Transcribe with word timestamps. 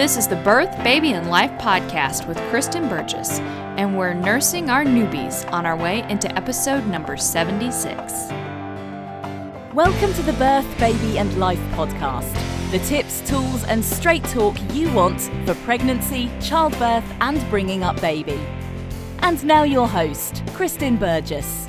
This 0.00 0.16
is 0.16 0.26
the 0.26 0.36
Birth, 0.36 0.82
Baby, 0.82 1.12
and 1.12 1.28
Life 1.28 1.50
podcast 1.60 2.26
with 2.26 2.38
Kristen 2.48 2.88
Burgess, 2.88 3.38
and 3.76 3.98
we're 3.98 4.14
nursing 4.14 4.70
our 4.70 4.82
newbies 4.82 5.46
on 5.52 5.66
our 5.66 5.76
way 5.76 6.08
into 6.08 6.34
episode 6.38 6.86
number 6.86 7.18
76. 7.18 7.94
Welcome 9.74 10.14
to 10.14 10.22
the 10.22 10.32
Birth, 10.38 10.66
Baby, 10.78 11.18
and 11.18 11.38
Life 11.38 11.60
podcast. 11.72 12.32
The 12.70 12.78
tips, 12.78 13.20
tools, 13.28 13.62
and 13.64 13.84
straight 13.84 14.24
talk 14.24 14.56
you 14.72 14.90
want 14.94 15.20
for 15.44 15.54
pregnancy, 15.66 16.30
childbirth, 16.40 17.04
and 17.20 17.50
bringing 17.50 17.82
up 17.82 18.00
baby. 18.00 18.40
And 19.18 19.44
now 19.44 19.64
your 19.64 19.86
host, 19.86 20.42
Kristen 20.54 20.96
Burgess. 20.96 21.68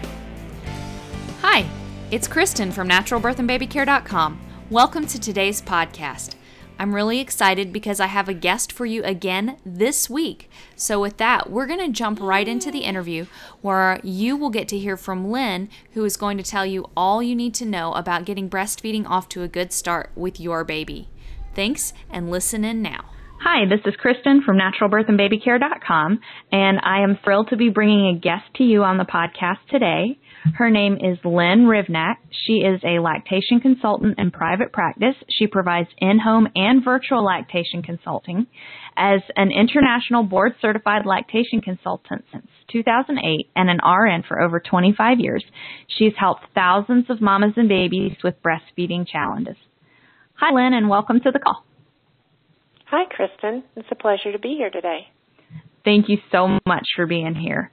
Hi, 1.41 1.65
it's 2.11 2.29
Kristen 2.29 2.71
from 2.71 2.87
naturalbirthandbabycare.com. 2.87 4.39
Welcome 4.69 5.05
to 5.07 5.19
today's 5.19 5.61
podcast. 5.61 6.35
I'm 6.81 6.95
really 6.95 7.19
excited 7.19 7.71
because 7.71 7.99
I 7.99 8.07
have 8.07 8.27
a 8.27 8.33
guest 8.33 8.71
for 8.71 8.87
you 8.87 9.03
again 9.03 9.57
this 9.63 10.09
week. 10.09 10.49
So, 10.75 10.99
with 10.99 11.17
that, 11.17 11.47
we're 11.47 11.67
going 11.67 11.79
to 11.79 11.89
jump 11.89 12.19
right 12.19 12.47
into 12.47 12.71
the 12.71 12.79
interview 12.79 13.27
where 13.61 13.99
you 14.03 14.35
will 14.35 14.49
get 14.49 14.67
to 14.69 14.79
hear 14.79 14.97
from 14.97 15.29
Lynn, 15.29 15.69
who 15.91 16.03
is 16.05 16.17
going 16.17 16.39
to 16.39 16.43
tell 16.43 16.65
you 16.65 16.89
all 16.97 17.21
you 17.21 17.35
need 17.35 17.53
to 17.53 17.67
know 17.67 17.93
about 17.93 18.25
getting 18.25 18.49
breastfeeding 18.49 19.07
off 19.07 19.29
to 19.29 19.43
a 19.43 19.47
good 19.47 19.71
start 19.71 20.09
with 20.15 20.39
your 20.39 20.63
baby. 20.63 21.07
Thanks, 21.53 21.93
and 22.09 22.31
listen 22.31 22.65
in 22.65 22.81
now. 22.81 23.11
Hi, 23.43 23.65
this 23.69 23.81
is 23.85 23.93
Kristen 23.99 24.41
from 24.43 24.57
naturalbirthandbabycare.com, 24.57 26.19
and 26.51 26.79
I 26.81 27.03
am 27.03 27.19
thrilled 27.23 27.49
to 27.49 27.57
be 27.57 27.69
bringing 27.69 28.15
a 28.15 28.19
guest 28.19 28.45
to 28.55 28.63
you 28.63 28.81
on 28.81 28.97
the 28.97 29.03
podcast 29.03 29.59
today. 29.69 30.17
Her 30.55 30.71
name 30.71 30.95
is 30.95 31.19
Lynn 31.23 31.67
Rivnak. 31.67 32.15
She 32.31 32.61
is 32.61 32.81
a 32.83 32.99
lactation 32.99 33.59
consultant 33.61 34.17
in 34.17 34.31
private 34.31 34.73
practice. 34.73 35.15
She 35.29 35.45
provides 35.45 35.89
in-home 35.99 36.47
and 36.55 36.83
virtual 36.83 37.23
lactation 37.23 37.83
consulting. 37.83 38.47
As 38.97 39.21
an 39.35 39.51
international 39.51 40.23
board 40.23 40.53
certified 40.59 41.05
lactation 41.05 41.61
consultant 41.61 42.25
since 42.31 42.47
2008 42.71 43.49
and 43.55 43.69
an 43.69 43.79
RN 43.87 44.23
for 44.27 44.41
over 44.41 44.59
25 44.59 45.19
years, 45.19 45.43
she's 45.87 46.13
helped 46.17 46.41
thousands 46.55 47.05
of 47.09 47.21
mamas 47.21 47.53
and 47.55 47.69
babies 47.69 48.17
with 48.23 48.41
breastfeeding 48.41 49.07
challenges. 49.07 49.57
Hi, 50.35 50.53
Lynn, 50.53 50.73
and 50.73 50.89
welcome 50.89 51.19
to 51.19 51.31
the 51.31 51.39
call. 51.39 51.63
Hi, 52.85 53.05
Kristen. 53.05 53.63
It's 53.75 53.87
a 53.91 53.95
pleasure 53.95 54.31
to 54.31 54.39
be 54.39 54.55
here 54.57 54.71
today. 54.71 55.07
Thank 55.83 56.09
you 56.09 56.17
so 56.31 56.59
much 56.65 56.87
for 56.95 57.05
being 57.05 57.35
here. 57.35 57.71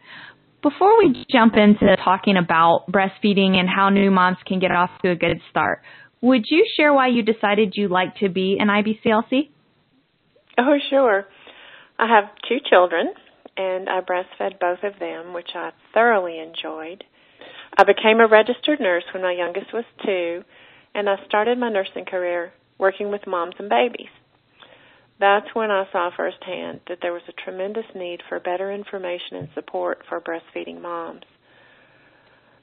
Before 0.60 0.98
we 0.98 1.24
jump 1.30 1.54
into 1.56 1.96
talking 2.04 2.36
about 2.36 2.86
breastfeeding 2.90 3.54
and 3.54 3.68
how 3.68 3.90
new 3.90 4.10
moms 4.10 4.38
can 4.44 4.58
get 4.58 4.72
off 4.72 4.90
to 5.02 5.10
a 5.10 5.14
good 5.14 5.40
start, 5.50 5.82
would 6.20 6.46
you 6.48 6.66
share 6.76 6.92
why 6.92 7.08
you 7.08 7.22
decided 7.22 7.74
you'd 7.76 7.92
like 7.92 8.16
to 8.16 8.28
be 8.28 8.58
an 8.58 8.66
IBCLC? 8.66 9.50
Oh, 10.58 10.76
sure. 10.90 11.26
I 11.96 12.08
have 12.08 12.24
two 12.48 12.58
children, 12.68 13.14
and 13.56 13.88
I 13.88 14.00
breastfed 14.00 14.58
both 14.58 14.80
of 14.82 14.98
them, 14.98 15.32
which 15.32 15.50
I 15.54 15.70
thoroughly 15.94 16.40
enjoyed. 16.40 17.04
I 17.76 17.84
became 17.84 18.18
a 18.18 18.26
registered 18.26 18.80
nurse 18.80 19.04
when 19.14 19.22
my 19.22 19.32
youngest 19.32 19.72
was 19.72 19.84
two, 20.04 20.42
and 20.92 21.08
I 21.08 21.24
started 21.26 21.58
my 21.58 21.68
nursing 21.68 22.04
career 22.04 22.52
working 22.78 23.12
with 23.12 23.28
moms 23.28 23.54
and 23.60 23.68
babies. 23.68 24.10
That's 25.20 25.52
when 25.52 25.70
I 25.70 25.84
saw 25.90 26.10
firsthand 26.16 26.80
that 26.88 26.98
there 27.02 27.12
was 27.12 27.22
a 27.28 27.32
tremendous 27.32 27.86
need 27.94 28.20
for 28.28 28.38
better 28.38 28.70
information 28.72 29.36
and 29.36 29.48
support 29.54 30.02
for 30.08 30.20
breastfeeding 30.20 30.80
moms. 30.80 31.24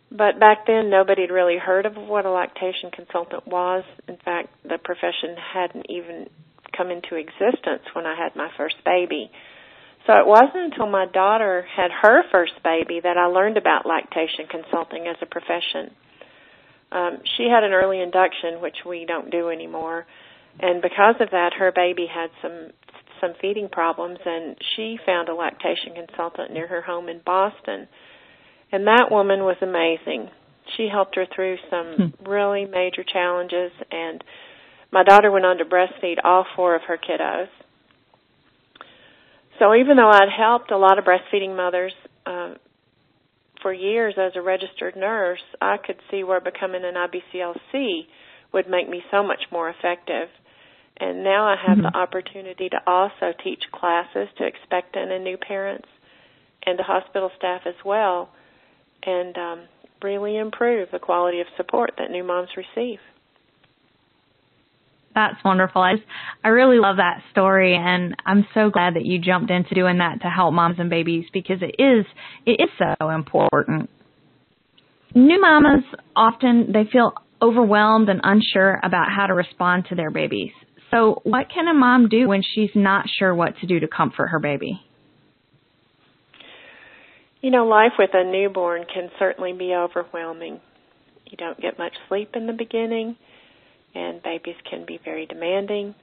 But 0.09 0.39
back 0.39 0.66
then, 0.66 0.89
nobody 0.89 1.23
had 1.23 1.31
really 1.31 1.58
heard 1.58 1.86
of 1.86 1.95
what 1.95 2.25
a 2.25 2.31
lactation 2.31 2.92
consultant 2.92 3.45
was. 3.47 3.84
In 4.08 4.17
fact, 4.23 4.50
the 4.64 4.78
profession 4.78 5.36
hadn't 5.53 5.88
even 5.89 6.28
come 6.78 6.92
into 6.92 7.16
existence 7.16 7.84
when 7.94 8.06
I 8.06 8.16
had 8.16 8.36
my 8.36 8.50
first 8.56 8.75
baby. 8.86 9.30
So 10.08 10.14
it 10.14 10.28
wasn't 10.28 10.72
until 10.72 10.88
my 10.88 11.08
daughter 11.08 11.66
had 11.75 11.92
her 11.92 12.23
first 12.31 12.53
baby 12.64 13.02
that 13.02 13.17
I 13.17 13.25
learned 13.25 13.58
about 13.58 13.86
lactation 13.86 14.45
consulting 14.50 15.08
as 15.08 15.17
a 15.22 15.25
profession. 15.25 15.91
Um, 16.91 17.18
she 17.35 17.50
had 17.50 17.63
an 17.63 17.74
early 17.74 18.00
induction, 18.00 18.62
which 18.62 18.78
we 18.85 19.06
don't 19.06 19.31
do 19.31 19.50
anymore 19.50 20.06
and 20.60 20.82
because 20.82 21.16
of 21.20 21.30
that 21.32 21.54
her 21.58 21.72
baby 21.72 22.08
had 22.12 22.30
some 22.42 22.72
some 23.22 23.34
feeding 23.42 23.70
problems 23.70 24.20
and 24.26 24.58
she 24.76 24.98
found 25.06 25.30
a 25.30 25.34
lactation 25.34 25.94
consultant 25.96 26.52
near 26.52 26.68
her 26.68 26.82
home 26.82 27.10
in 27.10 27.22
Boston 27.26 27.88
and 28.72 28.88
that 28.88 29.08
woman 29.10 29.42
was 29.42 29.58
amazing 29.62 30.30
she 30.78 30.88
helped 30.92 31.16
her 31.16 31.26
through 31.34 31.58
some 31.70 32.12
hmm. 32.12 32.30
really 32.30 32.66
major 32.66 33.04
challenges 33.04 33.72
and 33.92 34.24
my 34.92 35.04
daughter 35.04 35.32
went 35.32 35.46
on 35.46 35.58
to 35.58 35.66
breastfeed 35.66 36.18
all 36.24 36.46
four 36.56 36.76
of 36.76 36.82
her 36.88 36.98
kiddos 36.98 37.48
so 39.60 39.74
even 39.74 39.98
though 39.98 40.10
I'd 40.10 40.30
helped 40.36 40.72
a 40.72 40.78
lot 40.78 41.00
of 41.00 41.06
breastfeeding 41.06 41.56
mothers 41.56 41.94
uh, 42.26 42.56
for 43.62 43.74
years 43.74 44.16
as 44.18 44.34
a 44.36 44.42
registered 44.42 44.96
nurse, 44.96 45.42
I 45.62 45.78
could 45.78 45.98
see 46.12 46.24
where 46.24 46.42
becoming 46.42 46.84
an 46.84 46.96
IBCLC 46.96 48.02
would 48.54 48.70
make 48.70 48.90
me 48.90 49.02
so 49.12 49.24
much 49.24 49.44
more 49.52 49.70
effective. 49.70 50.28
And 50.97 51.23
now 51.23 51.47
I 51.47 51.56
have 51.56 51.78
mm-hmm. 51.78 51.88
the 51.88 51.97
opportunity 51.97 52.69
to 52.69 52.78
also 52.88 53.33
teach 53.44 53.63
classes 53.72 54.29
to 54.38 54.45
expectant 54.45 55.11
and 55.11 55.23
new 55.23 55.38
parents 55.38 55.88
and 56.66 56.79
the 56.79 56.83
hospital 56.83 57.31
staff 57.38 57.61
as 57.66 57.75
well 57.83 58.29
and 59.03 59.38
um, 59.38 59.67
really 60.01 60.38
improve 60.38 60.89
the 60.91 61.00
quality 61.00 61.41
of 61.41 61.47
support 61.57 61.91
that 61.97 62.11
new 62.11 62.23
moms 62.23 62.50
receive. 62.56 63.00
That's 65.13 65.41
wonderful. 65.45 65.81
I, 65.81 65.94
just, 65.95 66.07
I 66.44 66.50
really 66.50 66.78
love 66.78 66.97
that 66.97 67.22
story 67.31 67.75
and 67.75 68.16
I'm 68.25 68.45
so 68.53 68.69
glad 68.69 68.95
that 68.95 69.06
you 69.06 69.19
jumped 69.19 69.50
into 69.50 69.73
doing 69.73 70.00
that 70.00 70.22
to 70.22 70.27
help 70.27 70.53
moms 70.53 70.75
and 70.77 70.89
babies 70.89 71.25
because 71.31 71.59
it 71.62 71.81
is 71.81 72.06
it 72.45 72.59
is 72.62 72.69
so 72.77 73.09
important. 73.09 73.89
New 75.13 75.39
mamas 75.39 75.85
often 76.16 76.73
they 76.73 76.83
feel 76.91 77.13
overwhelmed 77.41 78.09
and 78.09 78.19
unsure 78.23 78.79
about 78.83 79.07
how 79.09 79.27
to 79.27 79.33
respond 79.33 79.85
to 79.89 79.95
their 79.95 80.12
babies. 80.12 80.51
So, 80.95 81.19
what 81.23 81.47
can 81.53 81.67
a 81.67 81.73
mom 81.73 82.07
do 82.07 82.29
when 82.29 82.41
she's 82.41 82.69
not 82.73 83.06
sure 83.19 83.35
what 83.35 83.57
to 83.59 83.67
do 83.67 83.81
to 83.81 83.88
comfort 83.88 84.28
her 84.28 84.39
baby? 84.39 84.79
You 87.41 87.51
know, 87.51 87.66
life 87.66 87.91
with 88.00 88.11
a 88.13 88.23
newborn 88.23 88.85
can 88.91 89.09
certainly 89.19 89.51
be 89.51 89.73
overwhelming. 89.73 90.61
You 91.25 91.38
don't 91.38 91.59
get 91.59 91.78
much 91.78 91.91
sleep 92.07 92.29
in 92.35 92.47
the 92.47 92.53
beginning, 92.53 93.17
and 93.94 94.23
babies 94.23 94.56
can 94.69 94.85
be 94.85 94.97
very 95.03 95.25
demanding. 95.25 95.95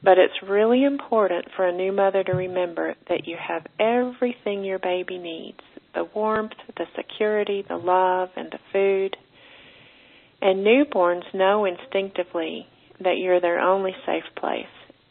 But 0.00 0.18
it's 0.18 0.48
really 0.48 0.84
important 0.84 1.46
for 1.56 1.66
a 1.66 1.76
new 1.76 1.90
mother 1.90 2.22
to 2.22 2.32
remember 2.32 2.94
that 3.08 3.26
you 3.26 3.36
have 3.36 3.66
everything 3.80 4.62
your 4.62 4.78
baby 4.78 5.18
needs 5.18 5.60
the 5.92 6.04
warmth, 6.14 6.52
the 6.76 6.86
security, 6.96 7.64
the 7.68 7.76
love, 7.76 8.28
and 8.36 8.52
the 8.52 8.60
food. 8.72 9.16
And 10.40 10.64
newborns 10.64 11.24
know 11.34 11.64
instinctively 11.64 12.68
that 13.00 13.18
you're 13.18 13.40
their 13.40 13.60
only 13.60 13.92
safe 14.06 14.24
place 14.36 14.66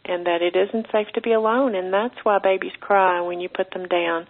and 0.05 0.25
that 0.25 0.41
it 0.41 0.55
isn't 0.55 0.87
safe 0.91 1.07
to 1.13 1.21
be 1.21 1.33
alone 1.33 1.75
and 1.75 1.93
that's 1.93 2.15
why 2.23 2.39
babies 2.41 2.71
cry 2.79 3.21
when 3.21 3.39
you 3.39 3.49
put 3.49 3.71
them 3.71 3.87
down. 3.87 4.27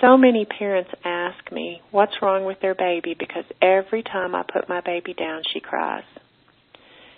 So 0.00 0.16
many 0.16 0.44
parents 0.44 0.90
ask 1.04 1.50
me 1.50 1.80
what's 1.90 2.20
wrong 2.20 2.44
with 2.44 2.60
their 2.60 2.74
baby 2.74 3.14
because 3.18 3.44
every 3.62 4.02
time 4.02 4.34
I 4.34 4.42
put 4.42 4.68
my 4.68 4.80
baby 4.80 5.14
down 5.14 5.42
she 5.52 5.60
cries. 5.60 6.04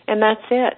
And 0.07 0.23
that's 0.23 0.47
it. 0.51 0.75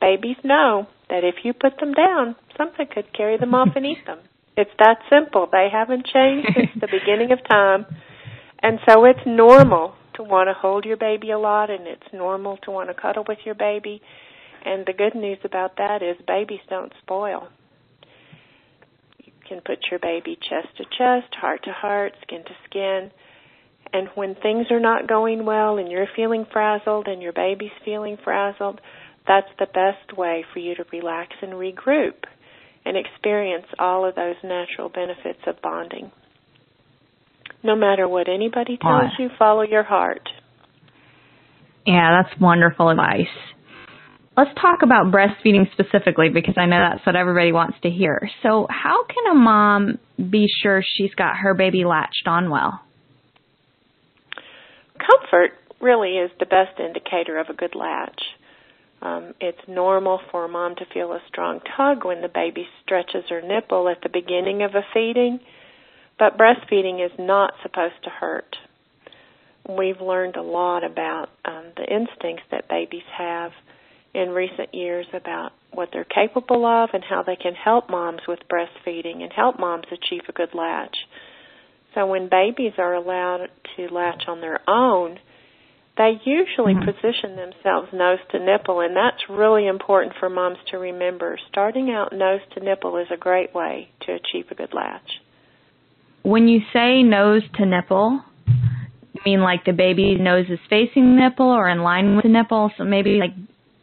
Babies 0.00 0.36
know 0.42 0.86
that 1.10 1.24
if 1.24 1.44
you 1.44 1.52
put 1.52 1.78
them 1.78 1.92
down, 1.92 2.36
something 2.56 2.86
could 2.92 3.12
carry 3.12 3.36
them 3.36 3.54
off 3.54 3.68
and 3.76 3.84
eat 3.84 4.06
them. 4.06 4.18
It's 4.56 4.70
that 4.78 4.98
simple. 5.10 5.48
They 5.50 5.68
haven't 5.70 6.06
changed 6.06 6.48
since 6.54 6.70
the 6.74 6.88
beginning 6.88 7.32
of 7.32 7.38
time. 7.48 7.86
And 8.62 8.78
so 8.88 9.04
it's 9.04 9.20
normal 9.26 9.94
to 10.20 10.28
want 10.28 10.48
to 10.48 10.54
hold 10.54 10.84
your 10.84 10.96
baby 10.96 11.30
a 11.30 11.38
lot 11.38 11.70
and 11.70 11.86
it's 11.86 12.12
normal 12.12 12.58
to 12.58 12.70
want 12.70 12.88
to 12.88 12.94
cuddle 12.94 13.24
with 13.26 13.38
your 13.44 13.54
baby. 13.54 14.02
And 14.64 14.84
the 14.86 14.92
good 14.92 15.14
news 15.14 15.38
about 15.44 15.76
that 15.78 16.02
is 16.02 16.16
babies 16.26 16.60
don't 16.68 16.92
spoil. 17.02 17.48
You 19.24 19.32
can 19.48 19.60
put 19.64 19.78
your 19.90 19.98
baby 20.00 20.36
chest 20.36 20.76
to 20.76 20.84
chest, 20.84 21.34
heart 21.34 21.64
to 21.64 21.72
heart, 21.72 22.12
skin 22.22 22.44
to 22.44 22.54
skin. 22.68 23.10
And 23.92 24.08
when 24.14 24.34
things 24.36 24.66
are 24.70 24.80
not 24.80 25.08
going 25.08 25.46
well 25.46 25.78
and 25.78 25.90
you're 25.90 26.06
feeling 26.14 26.46
frazzled 26.52 27.08
and 27.08 27.22
your 27.22 27.32
baby's 27.32 27.70
feeling 27.84 28.18
frazzled, 28.22 28.80
that's 29.26 29.48
the 29.58 29.66
best 29.66 30.16
way 30.16 30.44
for 30.52 30.58
you 30.58 30.74
to 30.74 30.84
relax 30.92 31.32
and 31.42 31.52
regroup 31.52 32.24
and 32.84 32.96
experience 32.96 33.66
all 33.78 34.06
of 34.06 34.14
those 34.14 34.36
natural 34.44 34.88
benefits 34.88 35.40
of 35.46 35.60
bonding. 35.62 36.10
No 37.62 37.76
matter 37.76 38.08
what 38.08 38.28
anybody 38.28 38.78
tells 38.78 39.12
you, 39.18 39.28
follow 39.38 39.62
your 39.62 39.82
heart. 39.82 40.28
Yeah, 41.86 42.22
that's 42.22 42.40
wonderful 42.40 42.88
advice. 42.88 43.26
Let's 44.36 44.54
talk 44.60 44.80
about 44.82 45.12
breastfeeding 45.12 45.70
specifically 45.72 46.30
because 46.30 46.54
I 46.56 46.64
know 46.66 46.78
that's 46.78 47.04
what 47.04 47.16
everybody 47.16 47.52
wants 47.52 47.76
to 47.82 47.90
hear. 47.90 48.30
So, 48.42 48.66
how 48.70 49.04
can 49.04 49.32
a 49.32 49.34
mom 49.34 49.98
be 50.30 50.46
sure 50.62 50.82
she's 50.82 51.14
got 51.14 51.36
her 51.36 51.52
baby 51.52 51.84
latched 51.84 52.26
on 52.26 52.48
well? 52.48 52.80
Comfort 54.98 55.52
really 55.80 56.16
is 56.16 56.30
the 56.38 56.46
best 56.46 56.78
indicator 56.78 57.38
of 57.38 57.48
a 57.48 57.54
good 57.54 57.74
latch. 57.74 58.20
Um, 59.02 59.34
it's 59.40 59.60
normal 59.66 60.20
for 60.30 60.44
a 60.44 60.48
mom 60.48 60.74
to 60.76 60.84
feel 60.92 61.12
a 61.12 61.20
strong 61.28 61.60
tug 61.76 62.04
when 62.04 62.20
the 62.20 62.28
baby 62.28 62.66
stretches 62.82 63.24
her 63.30 63.40
nipple 63.40 63.88
at 63.88 64.02
the 64.02 64.10
beginning 64.10 64.62
of 64.62 64.74
a 64.74 64.84
feeding, 64.92 65.40
but 66.20 66.36
breastfeeding 66.38 67.04
is 67.04 67.10
not 67.18 67.54
supposed 67.62 68.04
to 68.04 68.10
hurt. 68.10 68.54
We've 69.66 70.00
learned 70.00 70.36
a 70.36 70.42
lot 70.42 70.84
about 70.84 71.30
um, 71.46 71.64
the 71.76 71.84
instincts 71.84 72.44
that 72.50 72.68
babies 72.68 73.08
have 73.16 73.52
in 74.12 74.28
recent 74.28 74.74
years 74.74 75.06
about 75.14 75.52
what 75.72 75.88
they're 75.92 76.04
capable 76.04 76.66
of 76.66 76.90
and 76.92 77.02
how 77.02 77.22
they 77.22 77.36
can 77.36 77.54
help 77.54 77.88
moms 77.88 78.20
with 78.28 78.40
breastfeeding 78.52 79.22
and 79.22 79.32
help 79.32 79.58
moms 79.58 79.86
achieve 79.90 80.22
a 80.28 80.32
good 80.32 80.54
latch. 80.54 80.96
So 81.94 82.06
when 82.06 82.28
babies 82.28 82.72
are 82.76 82.94
allowed 82.94 83.48
to 83.76 83.94
latch 83.94 84.24
on 84.28 84.40
their 84.40 84.60
own, 84.68 85.18
they 85.96 86.20
usually 86.24 86.74
mm-hmm. 86.74 86.84
position 86.84 87.36
themselves 87.36 87.88
nose 87.94 88.18
to 88.32 88.38
nipple, 88.38 88.80
and 88.80 88.94
that's 88.94 89.22
really 89.28 89.66
important 89.66 90.14
for 90.20 90.28
moms 90.28 90.58
to 90.70 90.78
remember. 90.78 91.38
Starting 91.48 91.90
out 91.90 92.12
nose 92.12 92.40
to 92.54 92.60
nipple 92.60 92.98
is 92.98 93.08
a 93.12 93.16
great 93.16 93.54
way 93.54 93.88
to 94.02 94.12
achieve 94.12 94.46
a 94.50 94.54
good 94.54 94.74
latch. 94.74 95.10
When 96.22 96.48
you 96.48 96.60
say 96.72 97.02
nose 97.02 97.42
to 97.54 97.66
nipple, 97.66 98.20
you 98.46 99.20
mean 99.24 99.40
like 99.40 99.64
the 99.64 99.72
baby's 99.72 100.20
nose 100.20 100.46
is 100.48 100.58
facing 100.68 101.16
nipple 101.16 101.46
or 101.46 101.68
in 101.68 101.82
line 101.82 102.16
with 102.16 102.24
the 102.24 102.28
nipple? 102.28 102.70
So 102.76 102.84
maybe 102.84 103.18
like 103.18 103.34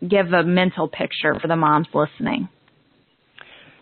give 0.07 0.33
a 0.33 0.43
mental 0.43 0.87
picture 0.87 1.39
for 1.39 1.47
the 1.47 1.55
moms 1.55 1.87
listening. 1.93 2.49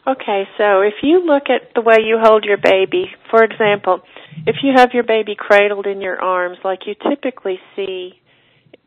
Okay, 0.08 0.44
so 0.60 0.82
if 0.82 0.94
you 1.02 1.26
look 1.26 1.50
at 1.50 1.74
the 1.74 1.82
way 1.82 1.98
you 2.06 2.20
hold 2.22 2.44
your 2.44 2.58
baby, 2.58 3.06
for 3.32 3.44
example, 3.44 4.02
if 4.46 4.58
you 4.62 4.74
have 4.76 4.92
your 4.94 5.04
baby 5.04 5.36
cradled 5.36 5.88
in 5.88 6.00
your 6.00 6.22
arms 6.22 6.60
like 6.64 6.82
you 6.86 6.94
typically 6.94 7.60
see 7.76 8.14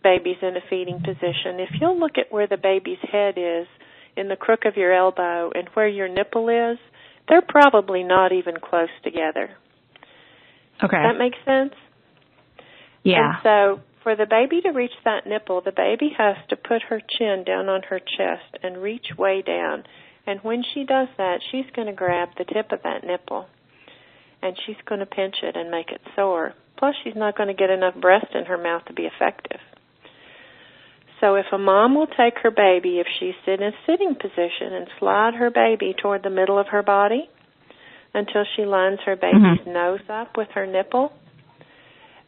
babies 0.05 0.37
in 0.43 0.57
a 0.57 0.61
feeding 0.71 1.01
position, 1.01 1.59
if 1.59 1.71
you'll 1.81 1.99
look 1.99 2.19
at 2.19 2.33
where 2.33 2.47
the 2.47 2.57
baby's 2.57 3.03
head 3.11 3.35
is 3.37 3.67
in 4.17 4.29
the 4.29 4.37
crook 4.37 4.61
of 4.65 4.77
your 4.77 4.95
elbow 4.95 5.51
and 5.53 5.69
where 5.75 5.89
your 5.89 6.09
nipple 6.09 6.49
is, 6.49 6.79
they're 7.29 7.43
probably 7.43 8.03
not 8.03 8.33
even 8.33 8.55
close 8.59 8.89
together. 9.03 9.51
Okay. 10.83 10.97
Does 10.97 11.13
that 11.13 11.19
makes 11.19 11.39
sense? 11.45 11.75
Yeah. 13.03 13.35
And 13.35 13.37
so 13.43 13.81
for 14.03 14.17
the 14.17 14.27
baby 14.27 14.61
to 14.63 14.71
reach 14.71 14.93
that 15.05 15.27
nipple, 15.27 15.61
the 15.61 15.73
baby 15.73 16.11
has 16.17 16.37
to 16.51 16.57
put 16.57 16.83
her 16.89 17.01
chin 17.19 17.45
down 17.45 17.69
on 17.69 17.83
her 17.91 17.99
chest 17.99 18.63
and 18.63 18.79
reach 18.79 19.07
way 19.17 19.43
down. 19.43 19.85
And 20.27 20.41
when 20.41 20.63
she 20.75 20.85
does 20.85 21.09
that, 21.17 21.41
she's 21.51 21.67
going 21.75 21.87
to 21.87 21.95
grab 21.95 22.31
the 22.37 22.45
tip 22.45 22.73
of 22.73 22.83
that 22.85 23.05
nipple 23.05 23.47
and 24.43 24.57
she's 24.67 24.77
going 24.87 25.01
to 25.01 25.07
pinch 25.07 25.37
it 25.43 25.57
and 25.57 25.71
make 25.71 25.91
it 25.91 26.01
sore. 26.15 26.55
Plus, 26.79 26.95
she's 27.03 27.17
not 27.17 27.37
going 27.37 27.49
to 27.49 27.55
get 27.55 27.71
enough 27.71 27.95
breast 27.97 28.29
in 28.35 28.45
her 28.45 28.59
mouth 28.59 28.85
to 28.87 28.93
be 28.93 29.03
effective. 29.03 29.61
So, 31.21 31.35
if 31.35 31.47
a 31.53 31.59
mom 31.59 31.95
will 31.95 32.07
take 32.07 32.39
her 32.43 32.51
baby, 32.51 33.01
if 33.01 33.07
she's 33.19 33.35
in 33.47 33.63
a 33.63 33.73
sitting 33.87 34.15
position, 34.15 34.73
and 34.73 34.87
slide 34.99 35.35
her 35.35 35.51
baby 35.51 35.95
toward 36.01 36.23
the 36.23 36.31
middle 36.31 36.59
of 36.59 36.69
her 36.69 36.83
body 36.83 37.29
until 38.15 38.45
she 38.57 38.65
lines 38.65 39.01
her 39.05 39.17
baby's 39.17 39.61
mm-hmm. 39.61 39.73
nose 39.73 40.01
up 40.09 40.37
with 40.37 40.49
her 40.55 40.67
nipple, 40.67 41.13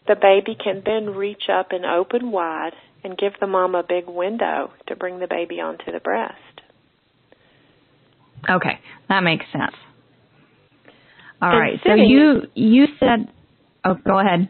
the 0.08 0.16
baby 0.16 0.56
can 0.62 0.82
then 0.84 1.14
reach 1.14 1.44
up 1.52 1.68
and 1.70 1.84
open 1.84 2.32
wide 2.32 2.72
and 3.04 3.16
give 3.16 3.32
the 3.40 3.46
mom 3.46 3.74
a 3.74 3.82
big 3.82 4.08
window 4.08 4.72
to 4.88 4.96
bring 4.96 5.20
the 5.20 5.28
baby 5.28 5.60
onto 5.60 5.92
the 5.92 6.00
breast. 6.00 6.34
Okay, 8.48 8.78
that 9.08 9.20
makes 9.20 9.44
sense. 9.52 9.76
All 11.42 11.50
and 11.50 11.60
right. 11.60 11.80
So 11.84 11.94
you 11.94 12.42
you 12.54 12.86
said 12.98 13.28
oh 13.84 13.94
go 13.94 14.18
ahead. 14.18 14.48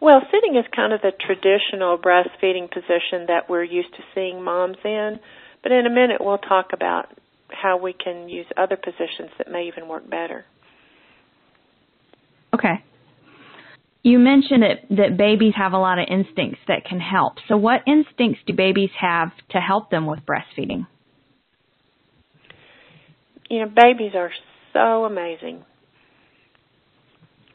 Well, 0.00 0.20
sitting 0.32 0.56
is 0.56 0.64
kind 0.74 0.92
of 0.92 1.00
the 1.00 1.12
traditional 1.12 1.98
breastfeeding 1.98 2.70
position 2.70 3.26
that 3.28 3.48
we're 3.48 3.64
used 3.64 3.94
to 3.94 4.02
seeing 4.14 4.42
moms 4.42 4.76
in, 4.84 5.20
but 5.62 5.72
in 5.72 5.86
a 5.86 5.90
minute 5.90 6.18
we'll 6.20 6.38
talk 6.38 6.70
about 6.72 7.06
how 7.48 7.76
we 7.76 7.92
can 7.92 8.28
use 8.28 8.46
other 8.56 8.76
positions 8.76 9.30
that 9.38 9.50
may 9.50 9.68
even 9.68 9.88
work 9.88 10.08
better. 10.08 10.44
Okay. 12.52 12.82
You 14.02 14.18
mentioned 14.18 14.62
that, 14.62 14.96
that 14.96 15.16
babies 15.16 15.54
have 15.56 15.72
a 15.72 15.78
lot 15.78 15.98
of 15.98 16.06
instincts 16.10 16.60
that 16.68 16.84
can 16.84 17.00
help. 17.00 17.34
So, 17.48 17.56
what 17.56 17.80
instincts 17.86 18.40
do 18.46 18.52
babies 18.52 18.90
have 19.00 19.30
to 19.50 19.58
help 19.58 19.90
them 19.90 20.06
with 20.06 20.20
breastfeeding? 20.26 20.86
You 23.48 23.60
know, 23.60 23.72
babies 23.74 24.12
are 24.14 24.30
so 24.74 25.06
amazing. 25.06 25.64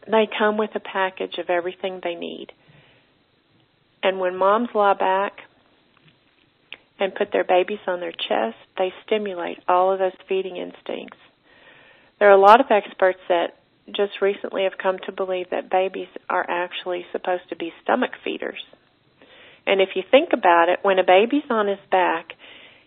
They 0.10 0.28
come 0.38 0.58
with 0.58 0.72
a 0.76 0.80
package 0.80 1.38
of 1.38 1.50
everything 1.50 2.00
they 2.04 2.16
need. 2.16 2.48
And 4.02 4.20
when 4.20 4.36
moms 4.36 4.70
lie 4.74 4.96
back 4.96 5.34
and 7.00 7.14
put 7.14 7.32
their 7.32 7.44
babies 7.44 7.80
on 7.88 8.00
their 8.00 8.12
chest, 8.12 8.58
they 8.78 8.92
stimulate 9.06 9.60
all 9.68 9.94
of 9.94 10.00
those 10.00 10.18
feeding 10.28 10.58
instincts. 10.58 11.18
There 12.18 12.30
are 12.30 12.38
a 12.38 12.42
lot 12.42 12.60
of 12.60 12.68
experts 12.72 13.20
that 13.30 13.56
just 13.88 14.22
recently 14.22 14.64
have 14.64 14.78
come 14.82 14.98
to 15.06 15.12
believe 15.12 15.48
that 15.52 15.70
babies 15.70 16.10
are 16.30 16.46
actually 16.48 17.06
supposed 17.12 17.48
to 17.50 17.56
be 17.56 17.72
stomach 17.84 18.12
feeders. 18.24 18.62
And 19.66 19.82
if 19.82 19.90
you 19.96 20.04
think 20.10 20.30
about 20.34 20.70
it, 20.70 20.80
when 20.82 21.00
a 21.00 21.04
baby's 21.04 21.50
on 21.50 21.68
his 21.68 21.80
back, 21.92 22.34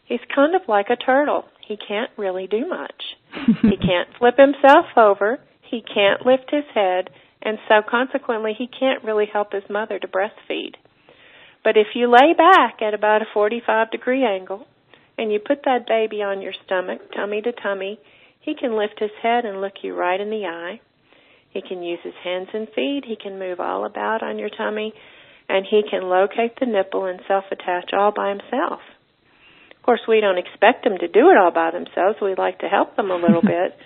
he's 0.05 0.21
kind 0.35 0.55
of 0.55 0.63
like 0.69 0.87
a 0.91 0.97
turtle. 0.97 1.45
He 1.67 1.77
can't 1.77 2.11
really 2.17 2.47
do 2.47 2.67
much. 2.69 3.03
he 3.63 3.77
can't 3.77 4.09
flip 4.19 4.37
himself 4.37 4.87
over, 4.97 5.39
he 5.73 5.81
can't 5.81 6.27
lift 6.27 6.51
his 6.51 6.69
head, 6.75 7.09
and 7.41 7.57
so 7.67 7.81
consequently 7.81 8.53
he 8.57 8.67
can't 8.69 9.03
really 9.03 9.25
help 9.25 9.55
his 9.55 9.65
mother 9.71 9.99
to 9.99 10.07
breastfeed. 10.07 10.75
But 11.65 11.79
if 11.79 11.95
you 11.95 12.13
lay 12.13 12.35
back 12.37 12.83
at 12.83 12.93
about 12.93 13.23
a 13.23 13.33
45 13.33 13.91
degree 13.91 14.23
angle 14.23 14.67
and 15.17 15.33
you 15.33 15.39
put 15.39 15.65
that 15.65 15.89
baby 15.89 16.23
on 16.23 16.43
your 16.43 16.53
stomach, 16.67 17.01
tummy 17.17 17.41
to 17.41 17.53
tummy, 17.53 17.99
he 18.39 18.55
can 18.55 18.77
lift 18.77 18.99
his 18.99 19.17
head 19.23 19.47
and 19.47 19.63
look 19.63 19.73
you 19.83 19.95
right 19.95 20.21
in 20.21 20.29
the 20.29 20.45
eye. 20.45 20.81
He 21.49 21.63
can 21.63 21.83
use 21.83 22.01
his 22.05 22.21
hands 22.23 22.49
and 22.53 22.69
feet. 22.75 23.05
He 23.07 23.17
can 23.17 23.39
move 23.39 23.59
all 23.59 23.87
about 23.87 24.23
on 24.23 24.39
your 24.39 24.51
tummy. 24.51 24.93
And 25.49 25.65
he 25.69 25.83
can 25.89 26.03
locate 26.03 26.59
the 26.61 26.67
nipple 26.67 27.07
and 27.07 27.21
self 27.27 27.45
attach 27.51 27.93
all 27.95 28.13
by 28.15 28.29
himself. 28.29 28.81
Of 29.77 29.83
course, 29.83 30.01
we 30.07 30.21
don't 30.21 30.39
expect 30.39 30.85
them 30.85 30.99
to 30.99 31.09
do 31.09 31.31
it 31.31 31.37
all 31.37 31.51
by 31.51 31.71
themselves. 31.71 32.19
We 32.21 32.35
like 32.37 32.59
to 32.61 32.69
help 32.69 32.97
them 32.97 33.11
a 33.11 33.17
little 33.17 33.43
bit. 33.57 33.77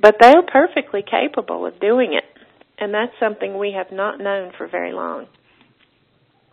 But 0.00 0.16
they're 0.20 0.42
perfectly 0.42 1.02
capable 1.02 1.66
of 1.66 1.78
doing 1.80 2.14
it. 2.14 2.24
And 2.78 2.94
that's 2.94 3.12
something 3.20 3.58
we 3.58 3.72
have 3.76 3.92
not 3.92 4.18
known 4.18 4.52
for 4.56 4.66
very 4.66 4.92
long 4.92 5.26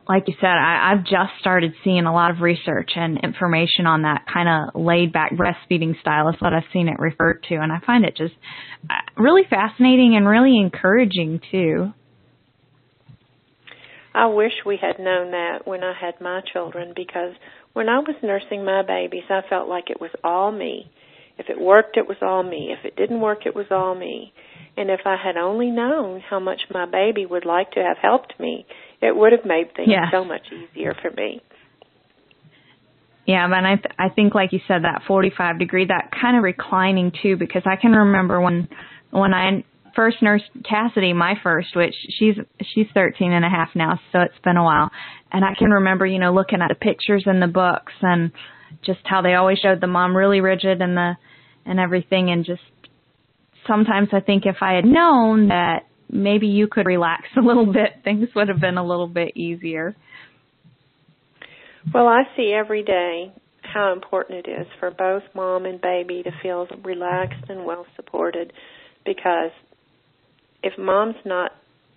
like 0.10 0.24
you 0.28 0.34
said, 0.40 0.48
I, 0.48 0.92
I've 0.92 1.04
just 1.04 1.40
started 1.40 1.74
seeing 1.84 2.06
a 2.06 2.14
lot 2.14 2.32
of 2.32 2.40
research 2.40 2.92
and 2.96 3.20
information 3.24 3.86
on 3.86 4.04
that 4.04 4.26
kind 4.32 4.48
of 4.48 4.82
laid 4.82 5.12
back 5.12 5.34
breastfeeding 5.34 6.00
style 6.00 6.30
is 6.30 6.36
what 6.40 6.54
I've 6.54 6.64
seen 6.72 6.88
it 6.88 7.00
referred 7.00 7.44
to. 7.50 7.56
And 7.56 7.72
I 7.72 7.80
find 7.86 8.06
it 8.06 8.16
just 8.16 8.34
uh, 8.90 8.94
really 9.22 9.44
fascinating 9.50 10.16
and 10.16 10.28
really 10.28 10.58
encouraging 10.58 11.42
too. 11.52 11.94
I 14.14 14.28
wish 14.28 14.54
we 14.66 14.80
had 14.82 14.98
known 14.98 15.32
that 15.32 15.60
when 15.68 15.84
I 15.84 15.94
had 16.00 16.20
my 16.22 16.42
children 16.52 16.94
because 16.96 17.34
when 17.74 17.88
I 17.90 18.00
was 18.00 18.16
nursing 18.24 18.66
my 18.66 18.82
babies, 18.82 19.26
I 19.30 19.42
felt 19.48 19.68
like 19.68 19.90
it 19.90 20.02
was 20.02 20.10
all 20.24 20.52
me. 20.52 20.90
If 21.38 21.50
it 21.50 21.60
worked, 21.60 21.98
it 21.98 22.08
was 22.08 22.18
all 22.22 22.44
me. 22.44 22.76
If 22.78 22.86
it 22.86 22.96
didn't 22.96 23.22
work, 23.22 23.46
it 23.46 23.56
was 23.56 23.68
all 23.70 23.96
me. 23.96 24.34
And 24.76 24.90
if 24.90 25.02
I 25.06 25.16
had 25.22 25.38
only 25.38 25.72
known 25.72 26.22
how 26.22 26.40
much 26.40 26.62
my 26.72 26.86
baby 26.86 27.26
would 27.26 27.46
like 27.46 27.72
to 27.72 27.80
have 27.80 27.98
helped 27.98 28.40
me, 28.40 28.66
it 29.02 29.16
would 29.16 29.32
have 29.32 29.46
made 29.46 29.76
things 29.76 29.90
yeah. 29.92 30.12
so 30.12 30.24
much 30.24 30.44
easier 30.52 30.96
for 31.02 31.12
me. 31.12 31.42
Yeah, 33.26 33.48
but 33.50 33.66
I 33.66 33.76
th- 33.76 33.96
I 34.00 34.10
think 34.10 34.34
like 34.34 34.54
you 34.54 34.60
said 34.68 34.84
that 34.84 35.02
45 35.06 35.60
degree 35.60 35.86
that 35.86 36.12
kind 36.20 36.38
of 36.38 36.44
reclining 36.44 37.12
too 37.22 37.36
because 37.36 37.64
I 37.66 37.76
can 37.76 37.92
remember 37.92 38.40
when 38.40 38.70
when 39.12 39.34
I 39.34 39.66
first 39.98 40.22
nursed 40.22 40.46
Cassidy, 40.64 41.12
my 41.12 41.34
first, 41.44 41.76
which 41.76 41.96
she's 42.18 42.36
she's 42.74 42.86
13 42.94 43.34
and 43.34 43.44
a 43.44 43.50
half 43.50 43.70
now, 43.76 44.00
so 44.14 44.22
it's 44.22 44.40
been 44.46 44.56
a 44.56 44.64
while. 44.64 44.90
And 45.32 45.44
I 45.44 45.56
can 45.58 45.72
remember, 45.72 46.06
you 46.06 46.20
know, 46.20 46.34
looking 46.34 46.62
at 46.62 46.70
the 46.70 46.76
pictures 46.76 47.24
in 47.26 47.42
the 47.42 47.48
books 47.48 47.92
and 48.02 48.32
just 48.86 49.00
how 49.04 49.22
they 49.22 49.34
always 49.34 49.60
showed 49.60 49.82
the 49.82 49.88
mom 49.88 50.16
really 50.16 50.42
rigid 50.42 50.82
and 50.82 50.96
the 50.96 51.14
and 51.66 51.80
everything 51.80 52.30
and 52.30 52.46
just 52.46 52.62
sometimes 53.68 54.10
I 54.14 54.22
think 54.22 54.46
if 54.46 54.58
I 54.62 54.74
had 54.74 54.86
known 54.86 55.50
that 55.50 55.86
maybe 56.10 56.48
you 56.48 56.68
could 56.68 56.86
relax 56.86 57.24
a 57.38 57.42
little 57.42 57.72
bit, 57.72 58.02
things 58.04 58.30
would 58.36 58.48
have 58.48 58.62
been 58.62 58.78
a 58.78 58.86
little 58.86 59.08
bit 59.08 59.36
easier. 59.36 59.96
Well, 61.94 62.08
I 62.08 62.24
see 62.36 62.54
every 62.54 62.84
day 62.84 63.32
how 63.62 63.94
important 63.94 64.48
it 64.48 64.50
is 64.50 64.68
for 64.80 64.92
both 64.92 65.24
mom 65.34 65.66
and 65.66 65.80
baby 65.80 66.24
to 66.24 66.32
feel 66.42 66.68
relaxed 66.84 67.50
and 67.50 67.66
well 67.66 67.86
supported 67.96 68.54
because 69.06 69.52
if 70.64 70.78
mom's 70.78 71.16
not 71.26 71.52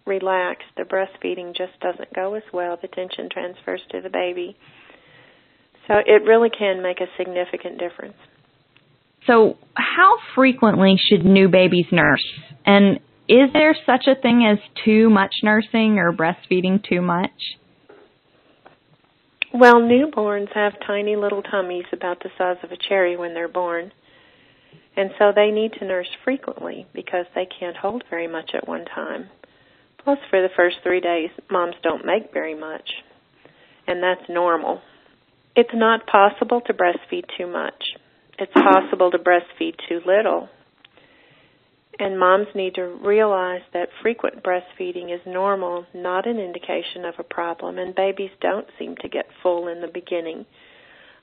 relaxed, 0.06 0.66
the 0.76 0.82
breastfeeding 0.82 1.56
just 1.56 1.78
doesn't 1.80 2.12
go 2.14 2.34
as 2.34 2.42
well. 2.52 2.78
The 2.80 2.88
tension 2.88 3.28
transfers 3.30 3.80
to 3.90 4.00
the 4.00 4.10
baby. 4.10 4.56
So 5.90 5.96
it 6.06 6.22
really 6.24 6.50
can 6.50 6.82
make 6.82 7.00
a 7.00 7.06
significant 7.18 7.80
difference. 7.80 8.14
So, 9.26 9.58
how 9.74 10.18
frequently 10.36 10.94
should 10.96 11.24
new 11.24 11.48
babies 11.48 11.86
nurse? 11.90 12.24
And 12.64 13.00
is 13.28 13.52
there 13.52 13.74
such 13.84 14.06
a 14.06 14.14
thing 14.14 14.46
as 14.46 14.58
too 14.84 15.10
much 15.10 15.32
nursing 15.42 15.98
or 15.98 16.12
breastfeeding 16.12 16.84
too 16.88 17.00
much? 17.00 17.32
Well, 19.52 19.80
newborns 19.80 20.52
have 20.54 20.74
tiny 20.86 21.16
little 21.16 21.42
tummies 21.42 21.86
about 21.92 22.22
the 22.22 22.30
size 22.38 22.58
of 22.62 22.70
a 22.70 22.76
cherry 22.88 23.16
when 23.16 23.34
they're 23.34 23.48
born. 23.48 23.90
And 24.96 25.10
so 25.18 25.32
they 25.34 25.50
need 25.50 25.72
to 25.80 25.84
nurse 25.84 26.08
frequently 26.22 26.86
because 26.94 27.26
they 27.34 27.48
can't 27.58 27.76
hold 27.76 28.04
very 28.08 28.28
much 28.28 28.52
at 28.54 28.68
one 28.68 28.84
time. 28.84 29.28
Plus, 30.04 30.18
for 30.30 30.40
the 30.40 30.54
first 30.56 30.76
three 30.84 31.00
days, 31.00 31.30
moms 31.50 31.74
don't 31.82 32.06
make 32.06 32.32
very 32.32 32.54
much. 32.54 32.88
And 33.88 34.00
that's 34.00 34.28
normal. 34.28 34.82
It's 35.56 35.74
not 35.74 36.06
possible 36.06 36.60
to 36.66 36.74
breastfeed 36.74 37.24
too 37.36 37.46
much. 37.46 37.82
It's 38.38 38.52
possible 38.52 39.10
to 39.10 39.18
breastfeed 39.18 39.74
too 39.88 40.00
little. 40.06 40.48
And 41.98 42.18
moms 42.18 42.46
need 42.54 42.76
to 42.76 42.84
realize 42.86 43.60
that 43.74 43.88
frequent 44.00 44.42
breastfeeding 44.42 45.14
is 45.14 45.20
normal, 45.26 45.84
not 45.92 46.26
an 46.26 46.38
indication 46.38 47.04
of 47.04 47.14
a 47.18 47.24
problem, 47.24 47.78
and 47.78 47.94
babies 47.94 48.30
don't 48.40 48.66
seem 48.78 48.96
to 49.02 49.08
get 49.08 49.26
full 49.42 49.68
in 49.68 49.82
the 49.82 49.88
beginning. 49.92 50.46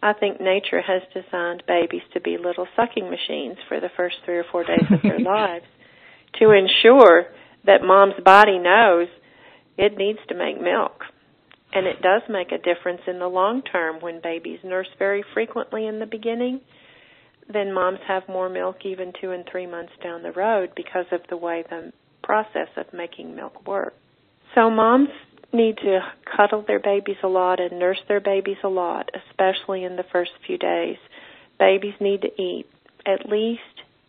I 0.04 0.14
think 0.14 0.40
nature 0.40 0.82
has 0.82 1.02
designed 1.14 1.64
babies 1.68 2.04
to 2.14 2.22
be 2.22 2.38
little 2.38 2.68
sucking 2.76 3.10
machines 3.10 3.58
for 3.68 3.80
the 3.80 3.90
first 3.98 4.18
three 4.24 4.38
or 4.38 4.46
four 4.52 4.64
days 4.64 4.86
of 4.92 5.02
their 5.02 5.20
lives 5.36 5.66
to 6.40 6.52
ensure 6.52 7.26
that 7.66 7.82
mom's 7.82 8.22
body 8.24 8.60
knows 8.60 9.08
it 9.78 9.98
needs 9.98 10.20
to 10.28 10.36
make 10.36 10.62
milk. 10.62 11.04
And 11.78 11.86
it 11.86 12.02
does 12.02 12.24
make 12.28 12.52
a 12.52 12.58
difference 12.58 13.02
in 13.08 13.20
the 13.20 13.28
long 13.28 13.62
term 13.62 14.02
when 14.02 14.20
babies 14.22 14.60
nurse 14.64 14.88
very 14.98 15.24
frequently 15.34 15.86
in 15.86 16.00
the 16.00 16.08
beginning 16.08 16.62
then 17.52 17.74
moms 17.74 18.00
have 18.08 18.28
more 18.28 18.50
milk 18.50 18.78
even 18.84 19.14
two 19.22 19.32
and 19.32 19.46
three 19.50 19.66
months 19.66 19.94
down 20.04 20.24
the 20.24 20.32
road 20.32 20.72
because 20.76 21.06
of 21.12 21.22
the 21.30 21.38
way 21.38 21.64
the 21.70 21.92
process 22.24 22.68
of 22.76 22.86
making 22.94 23.36
milk 23.36 23.66
works. 23.66 23.96
So 24.56 24.70
moms 24.70 25.10
need 25.54 25.78
to 25.78 26.00
cuddle 26.36 26.64
their 26.68 26.80
babies 26.80 27.18
a 27.24 27.28
lot 27.28 27.60
and 27.60 27.80
nurse 27.80 28.00
their 28.08 28.20
babies 28.20 28.58
a 28.64 28.68
lot, 28.68 29.10
especially 29.30 29.84
in 29.84 29.96
the 29.96 30.04
first 30.12 30.32
few 30.46 30.58
days. 30.58 30.98
Babies 31.58 31.94
need 32.02 32.22
to 32.22 32.42
eat 32.42 32.66
at 33.06 33.30
least 33.30 33.62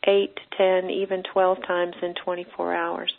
8 0.05 0.37
10, 0.57 0.91
even 0.91 1.23
12 1.33 1.59
times 1.67 1.95
in 2.03 2.15
24 2.25 2.75
hours 2.75 3.13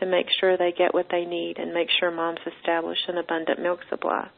to 0.00 0.06
make 0.06 0.26
sure 0.40 0.56
they 0.56 0.72
get 0.72 0.94
what 0.94 1.06
they 1.10 1.24
need 1.24 1.58
and 1.58 1.72
make 1.72 1.88
sure 1.98 2.10
moms 2.10 2.40
establish 2.58 2.98
an 3.08 3.18
abundant 3.18 3.60
milk 3.60 3.80
supply. 3.88 4.28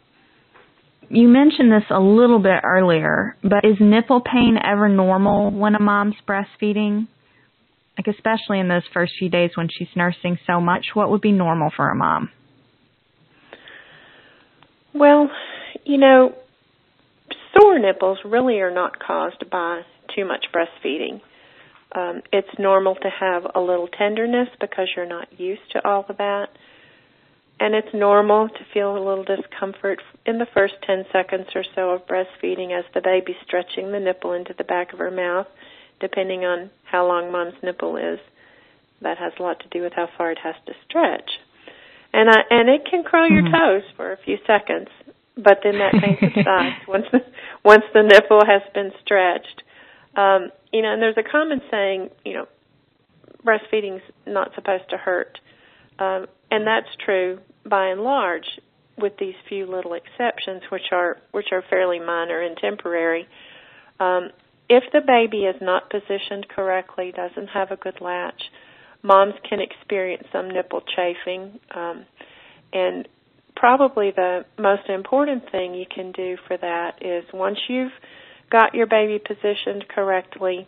You 1.10 1.28
mentioned 1.28 1.72
this 1.72 1.84
a 1.90 2.00
little 2.00 2.38
bit 2.38 2.60
earlier, 2.64 3.36
but 3.42 3.64
is 3.64 3.76
nipple 3.80 4.20
pain 4.20 4.58
ever 4.62 4.88
normal 4.88 5.50
when 5.50 5.74
a 5.74 5.80
mom's 5.80 6.16
breastfeeding? 6.26 7.08
Like, 7.96 8.14
especially 8.14 8.60
in 8.60 8.68
those 8.68 8.82
first 8.92 9.14
few 9.18 9.28
days 9.28 9.50
when 9.54 9.68
she's 9.70 9.88
nursing 9.96 10.38
so 10.46 10.60
much, 10.60 10.86
what 10.94 11.10
would 11.10 11.20
be 11.20 11.32
normal 11.32 11.70
for 11.74 11.90
a 11.90 11.94
mom? 11.94 12.30
Well, 14.94 15.30
you 15.84 15.98
know, 15.98 16.34
sore 17.58 17.78
nipples 17.78 18.18
really 18.24 18.60
are 18.60 18.72
not 18.72 18.98
caused 18.98 19.48
by 19.50 19.82
too 20.14 20.24
much 20.24 20.46
breastfeeding. 20.54 21.20
Um, 21.94 22.22
it's 22.32 22.48
normal 22.58 22.94
to 22.96 23.08
have 23.08 23.44
a 23.54 23.60
little 23.60 23.88
tenderness 23.88 24.48
because 24.60 24.88
you're 24.94 25.06
not 25.06 25.40
used 25.40 25.70
to 25.72 25.86
all 25.86 26.04
of 26.08 26.18
that 26.18 26.48
and 27.60 27.74
it's 27.74 27.88
normal 27.92 28.48
to 28.48 28.60
feel 28.72 28.96
a 28.96 29.02
little 29.02 29.24
discomfort 29.24 30.00
in 30.26 30.38
the 30.38 30.46
first 30.54 30.74
10 30.86 31.04
seconds 31.12 31.46
or 31.54 31.64
so 31.74 31.90
of 31.90 32.06
breastfeeding 32.06 32.78
as 32.78 32.84
the 32.94 33.00
baby's 33.00 33.36
stretching 33.44 33.90
the 33.90 33.98
nipple 33.98 34.32
into 34.32 34.54
the 34.56 34.64
back 34.64 34.92
of 34.92 35.00
her 35.00 35.10
mouth, 35.10 35.46
depending 36.00 36.44
on 36.44 36.70
how 36.84 37.06
long 37.06 37.32
mom's 37.32 37.60
nipple 37.62 37.96
is. 37.96 38.20
That 39.02 39.18
has 39.18 39.32
a 39.38 39.42
lot 39.42 39.60
to 39.60 39.68
do 39.68 39.82
with 39.82 39.92
how 39.94 40.08
far 40.16 40.30
it 40.30 40.38
has 40.42 40.54
to 40.66 40.72
stretch. 40.88 41.30
And 42.12 42.30
I, 42.30 42.42
and 42.50 42.68
it 42.68 42.82
can 42.88 43.04
curl 43.04 43.28
your 43.28 43.42
mm-hmm. 43.42 43.54
toes 43.54 43.82
for 43.96 44.12
a 44.12 44.18
few 44.24 44.38
seconds, 44.46 44.88
but 45.36 45.58
then 45.62 45.78
that 45.78 45.92
pain 46.00 46.16
subsides 46.20 46.86
once 46.86 47.06
the, 47.12 47.20
once 47.64 47.84
the 47.92 48.02
nipple 48.02 48.42
has 48.46 48.62
been 48.72 48.92
stretched. 49.02 49.62
Um, 50.16 50.50
you 50.72 50.82
know, 50.82 50.92
and 50.92 51.02
there's 51.02 51.16
a 51.16 51.28
common 51.28 51.60
saying, 51.70 52.10
you 52.24 52.34
know, 52.34 52.46
breastfeeding's 53.44 54.02
not 54.26 54.50
supposed 54.54 54.88
to 54.90 54.96
hurt. 54.96 55.38
Um, 55.98 56.26
and 56.50 56.66
that's 56.66 56.88
true 57.04 57.40
by 57.68 57.88
and 57.88 58.02
large, 58.02 58.46
with 58.96 59.12
these 59.18 59.34
few 59.48 59.66
little 59.66 59.94
exceptions, 59.94 60.62
which 60.70 60.90
are 60.92 61.18
which 61.32 61.46
are 61.52 61.62
fairly 61.70 61.98
minor 61.98 62.40
and 62.40 62.56
temporary. 62.56 63.26
Um, 64.00 64.30
if 64.68 64.84
the 64.92 65.00
baby 65.00 65.44
is 65.44 65.56
not 65.60 65.90
positioned 65.90 66.48
correctly, 66.48 67.12
doesn't 67.14 67.48
have 67.48 67.70
a 67.70 67.76
good 67.76 68.00
latch, 68.00 68.40
moms 69.02 69.34
can 69.48 69.60
experience 69.60 70.24
some 70.32 70.50
nipple 70.50 70.82
chafing, 70.96 71.58
um, 71.74 72.04
and 72.72 73.08
probably 73.56 74.12
the 74.14 74.44
most 74.58 74.88
important 74.88 75.50
thing 75.50 75.74
you 75.74 75.86
can 75.92 76.12
do 76.12 76.36
for 76.46 76.56
that 76.56 76.98
is 77.00 77.24
once 77.32 77.58
you've 77.68 77.92
got 78.50 78.74
your 78.74 78.86
baby 78.86 79.18
positioned 79.18 79.88
correctly, 79.88 80.66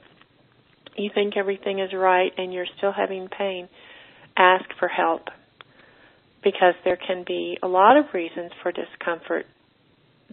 you 0.96 1.10
think 1.14 1.36
everything 1.36 1.78
is 1.78 1.92
right, 1.92 2.32
and 2.36 2.52
you're 2.52 2.66
still 2.76 2.92
having 2.92 3.28
pain, 3.28 3.68
ask 4.36 4.64
for 4.78 4.88
help 4.88 5.28
because 6.42 6.74
there 6.84 6.96
can 6.96 7.24
be 7.26 7.58
a 7.62 7.68
lot 7.68 7.96
of 7.96 8.06
reasons 8.14 8.50
for 8.62 8.72
discomfort 8.72 9.46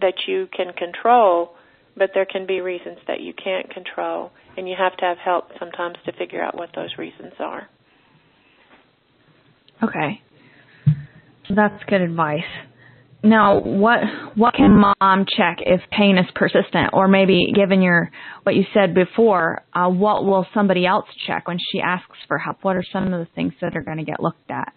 that 0.00 0.14
you 0.26 0.48
can 0.56 0.72
control, 0.72 1.54
but 1.96 2.10
there 2.14 2.24
can 2.24 2.46
be 2.46 2.60
reasons 2.60 2.98
that 3.06 3.20
you 3.20 3.32
can't 3.34 3.68
control, 3.70 4.30
and 4.56 4.68
you 4.68 4.74
have 4.78 4.96
to 4.96 5.04
have 5.04 5.18
help 5.18 5.50
sometimes 5.58 5.96
to 6.06 6.12
figure 6.12 6.42
out 6.42 6.56
what 6.56 6.70
those 6.74 6.96
reasons 6.96 7.34
are. 7.38 7.68
Okay. 9.82 10.22
That's 11.50 11.82
good 11.84 12.00
advice. 12.00 12.40
Now, 13.22 13.60
what 13.60 13.98
what 14.36 14.54
can 14.54 14.80
mom 14.80 15.26
check 15.36 15.58
if 15.60 15.80
pain 15.90 16.18
is 16.18 16.26
persistent, 16.34 16.90
or 16.92 17.08
maybe 17.08 17.52
given 17.52 17.82
your 17.82 18.10
what 18.44 18.54
you 18.54 18.64
said 18.72 18.94
before, 18.94 19.62
uh, 19.72 19.88
what 19.88 20.24
will 20.24 20.46
somebody 20.54 20.86
else 20.86 21.06
check 21.26 21.48
when 21.48 21.58
she 21.72 21.80
asks 21.80 22.16
for 22.28 22.38
help? 22.38 22.58
What 22.62 22.76
are 22.76 22.84
some 22.92 23.12
of 23.12 23.18
the 23.18 23.28
things 23.34 23.54
that 23.60 23.76
are 23.76 23.82
going 23.82 23.98
to 23.98 24.04
get 24.04 24.20
looked 24.20 24.50
at? 24.50 24.72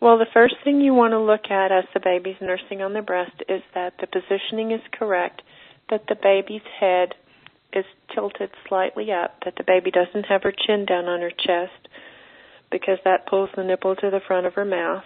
Well, 0.00 0.18
the 0.18 0.26
first 0.34 0.56
thing 0.62 0.80
you 0.80 0.94
want 0.94 1.12
to 1.12 1.20
look 1.20 1.50
at 1.50 1.72
as 1.72 1.84
the 1.94 2.00
baby's 2.00 2.36
nursing 2.40 2.82
on 2.82 2.92
the 2.92 3.02
breast 3.02 3.42
is 3.48 3.62
that 3.74 3.94
the 4.00 4.06
positioning 4.06 4.72
is 4.72 4.82
correct, 4.92 5.42
that 5.88 6.04
the 6.08 6.16
baby's 6.20 6.66
head 6.80 7.14
is 7.72 7.84
tilted 8.14 8.50
slightly 8.68 9.10
up, 9.12 9.36
that 9.44 9.54
the 9.56 9.64
baby 9.64 9.90
doesn't 9.90 10.24
have 10.24 10.42
her 10.42 10.52
chin 10.66 10.84
down 10.84 11.06
on 11.06 11.20
her 11.20 11.30
chest 11.30 11.88
because 12.70 12.98
that 13.04 13.26
pulls 13.26 13.48
the 13.56 13.62
nipple 13.62 13.94
to 13.96 14.10
the 14.10 14.20
front 14.26 14.44
of 14.46 14.54
her 14.54 14.64
mouth. 14.64 15.04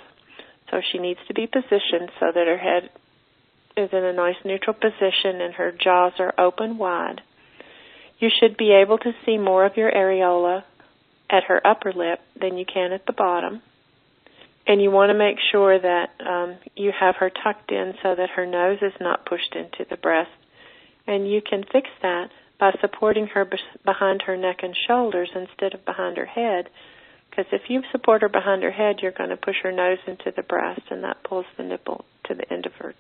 So 0.71 0.81
she 0.93 0.99
needs 0.99 1.21
to 1.29 1.35
be 1.35 1.47
positioned 1.47 2.11
so 2.21 2.27
that 2.35 2.47
her 2.47 2.59
head 2.59 2.91
is 3.77 3.91
in 3.93 4.05
a 4.05 4.13
nice 4.13 4.37
neutral 4.45 4.75
position 4.75 5.41
and 5.41 5.55
her 5.55 5.73
jaws 5.73 6.13
are 6.19 6.35
open 6.39 6.79
wide. 6.79 7.23
You 8.19 8.29
should 8.39 8.57
be 8.57 8.73
able 8.73 8.99
to 8.99 9.13
see 9.25 9.39
more 9.39 9.65
of 9.65 9.77
your 9.77 9.91
areola 9.91 10.65
at 11.31 11.45
her 11.45 11.67
upper 11.67 11.93
lip 11.93 12.21
than 12.39 12.59
you 12.59 12.65
can 12.65 12.93
at 12.93 13.07
the 13.07 13.13
bottom 13.13 13.63
and 14.71 14.81
you 14.81 14.91
want 14.91 15.11
to 15.11 15.19
make 15.19 15.37
sure 15.51 15.81
that 15.81 16.11
um, 16.25 16.57
you 16.77 16.93
have 16.99 17.17
her 17.17 17.29
tucked 17.29 17.73
in 17.73 17.95
so 18.05 18.15
that 18.15 18.31
her 18.31 18.47
nose 18.47 18.79
is 18.83 18.93
not 19.01 19.27
pushed 19.27 19.57
into 19.57 19.85
the 19.91 19.97
breast. 19.97 20.31
And 21.09 21.29
you 21.29 21.41
can 21.43 21.65
fix 21.73 21.89
that 22.03 22.31
by 22.61 22.71
supporting 22.81 23.27
her 23.29 23.51
behind 23.85 24.23
her 24.23 24.37
neck 24.37 24.59
and 24.63 24.77
shoulders 24.87 25.31
instead 25.35 25.75
of 25.75 25.85
behind 25.85 26.19
her 26.19 26.27
head. 26.27 26.69
Because 27.31 27.47
if 27.53 27.63
you 27.69 27.83
support 27.93 28.23
her 28.23 28.29
behind 28.29 28.63
her 28.63 28.73
head, 28.73 28.97
you're 29.01 29.13
going 29.13 29.31
to 29.31 29.37
push 29.37 29.57
her 29.63 29.71
nose 29.71 29.99
into 30.07 30.33
the 30.35 30.43
breast, 30.43 30.83
and 30.91 31.05
that 31.05 31.23
pulls 31.23 31.47
the 31.57 31.63
nipple 31.63 32.05
to 32.27 32.35
the 32.35 32.53
end 32.53 32.67
of 32.67 32.73
her 32.75 32.95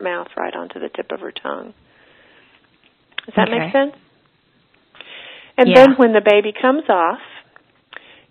mouth 0.00 0.28
right 0.36 0.54
onto 0.54 0.78
the 0.78 0.90
tip 0.94 1.10
of 1.10 1.20
her 1.20 1.32
tongue. 1.32 1.72
Does 3.24 3.34
that 3.36 3.48
okay. 3.48 3.58
make 3.58 3.72
sense? 3.72 3.94
And 5.58 5.70
yeah. 5.70 5.74
then 5.86 5.94
when 5.96 6.12
the 6.12 6.20
baby 6.20 6.52
comes 6.60 6.84
off, 6.88 7.20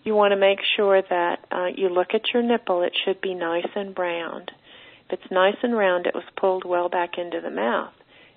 you 0.03 0.13
want 0.13 0.31
to 0.31 0.37
make 0.37 0.59
sure 0.77 1.01
that 1.01 1.39
uh, 1.51 1.65
you 1.75 1.89
look 1.89 2.09
at 2.13 2.21
your 2.33 2.43
nipple. 2.43 2.83
It 2.83 2.93
should 3.03 3.19
be 3.19 3.33
nice 3.33 3.67
and 3.75 3.97
round. 3.97 4.51
If 5.09 5.19
it's 5.19 5.31
nice 5.31 5.55
and 5.63 5.75
round, 5.75 6.05
it 6.05 6.13
was 6.13 6.23
pulled 6.39 6.63
well 6.65 6.89
back 6.89 7.17
into 7.17 7.41
the 7.41 7.49
mouth. 7.49 7.93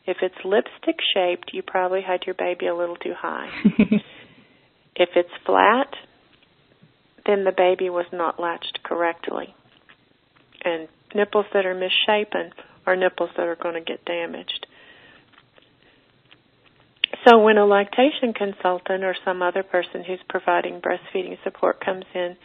If 0.07 0.19
it's 0.23 0.35
lipstick 0.43 0.97
shaped, 1.15 1.51
you 1.53 1.63
probably 1.63 2.01
had 2.01 2.21
your 2.25 2.35
baby 2.35 2.67
a 2.67 2.75
little 2.75 2.97
too 2.97 3.13
high. 3.15 3.51
if 4.97 5.11
it's 5.15 5.29
flat, 5.45 5.89
then 7.29 7.45
the 7.45 7.53
baby 7.53 7.91
was 7.91 8.07
not 8.11 8.41
latched 8.41 8.81
correctly. 8.83 9.55
And 10.65 10.89
nipples 11.15 11.45
that 11.53 11.67
are 11.67 11.75
misshapen 11.75 12.53
are 12.87 12.97
nipples 12.97 13.31
that 13.37 13.47
are 13.47 13.55
going 13.55 13.75
to 13.75 13.83
get 13.83 14.05
damaged. 14.07 14.67
So 17.27 17.39
when 17.39 17.59
a 17.59 17.67
lactation 17.67 18.33
consultant 18.35 19.05
or 19.05 19.15
some 19.27 19.43
other 19.43 19.63
person 19.63 20.05
who's 20.05 20.21
providing 20.29 20.81
breastfeeding 20.81 21.37
support 21.45 21.85
comes 21.85 22.07
in 22.15 22.37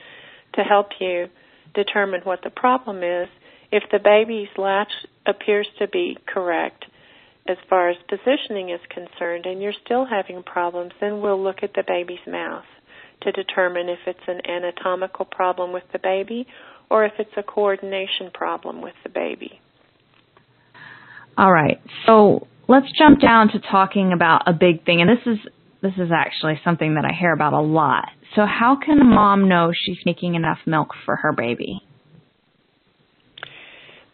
to 0.56 0.62
help 0.62 0.88
you 1.00 1.28
determine 1.74 2.22
what 2.26 2.42
the 2.44 2.50
problem 2.50 3.04
is, 3.04 3.30
if 3.72 3.84
the 3.90 4.00
baby's 4.04 4.50
latch 4.58 4.92
appears 5.26 5.68
to 5.80 5.88
be 5.88 6.18
correct 6.28 6.86
as 7.48 7.58
far 7.70 7.90
as 7.90 7.98
positioning 8.10 8.70
is 8.70 8.82
concerned 8.90 9.46
and 9.46 9.62
you're 9.62 9.74
still 9.86 10.06
having 10.06 10.44
problems, 10.44 10.92
then 11.00 11.22
we'll 11.22 11.42
look 11.42 11.64
at 11.64 11.74
the 11.74 11.84
baby's 11.88 12.26
mouth 12.28 12.66
to 13.24 13.32
determine 13.32 13.90
if 13.90 14.00
it's 14.08 14.28
an 14.28 14.42
anatomical 14.50 15.26
problem 15.26 15.72
with 15.74 15.84
the 15.92 16.00
baby 16.00 16.48
or 16.90 17.06
if 17.06 17.14
it's 17.20 17.32
a 17.38 17.44
coordination 17.44 18.30
problem 18.34 18.82
with 18.82 18.94
the 19.04 19.10
baby. 19.10 19.60
All 21.38 21.52
right. 21.52 21.82
So 22.06 22.48
let's 22.68 22.88
jump 22.98 23.20
down 23.20 23.50
to 23.50 23.60
talking 23.60 24.12
about 24.14 24.44
a 24.48 24.54
big 24.54 24.86
thing, 24.86 25.02
and 25.02 25.10
this 25.10 25.26
is 25.26 25.40
this 25.82 25.94
is 25.98 26.12
actually 26.16 26.62
something 26.64 26.96
that 26.96 27.04
I 27.04 27.14
hear 27.20 27.34
about 27.34 27.54
a 27.54 27.62
lot. 27.62 28.10
So 28.36 28.46
how 28.46 28.78
can 28.84 29.00
a 29.02 29.04
mom 29.04 29.50
know 29.50 29.72
she's 29.74 29.98
making 30.06 30.36
enough 30.36 30.60
milk 30.66 30.92
for 31.06 31.18
her 31.18 31.34
baby? 31.34 31.82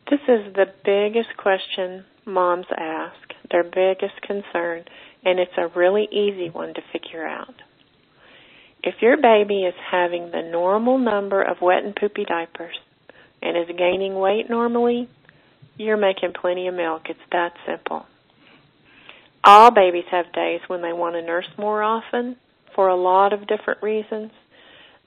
This 0.10 0.22
is 0.28 0.54
the 0.56 0.66
biggest 0.84 1.38
question 1.38 2.06
moms 2.25 2.66
ask, 2.75 3.34
their 3.51 3.63
biggest 3.63 4.20
concern, 4.24 4.84
and 5.24 5.39
it's 5.39 5.51
a 5.58 5.68
really 5.78 6.08
easy 6.12 6.50
one 6.50 6.74
to 6.74 6.82
figure 6.92 7.28
out. 7.28 7.54
If 8.84 8.96
your 9.02 9.18
baby 9.18 9.64
is 9.64 9.74
having 9.92 10.32
the 10.32 10.42
normal 10.42 10.98
number 10.98 11.42
of 11.42 11.58
wet 11.62 11.84
and 11.84 11.96
poopy 11.96 12.26
diapers 12.26 12.76
and 13.42 13.58
is 13.58 13.76
gaining 13.78 14.16
weight 14.16 14.50
normally, 14.50 15.10
you're 15.78 15.98
making 15.98 16.34
plenty 16.40 16.68
of 16.68 16.76
milk. 16.76 17.04
It's 17.10 17.20
that 17.32 17.54
simple. 17.66 18.06
All 19.44 19.72
babies 19.72 20.06
have 20.12 20.32
days 20.34 20.62
when 20.68 20.82
they 20.82 20.94
want 20.94 21.16
to 21.16 21.22
nurse 21.22 21.48
more 21.58 21.82
often 21.82 22.36
for 22.76 22.88
a 22.88 22.96
lot 22.96 23.34
of 23.34 23.48
different 23.48 23.82
reasons 23.82 24.32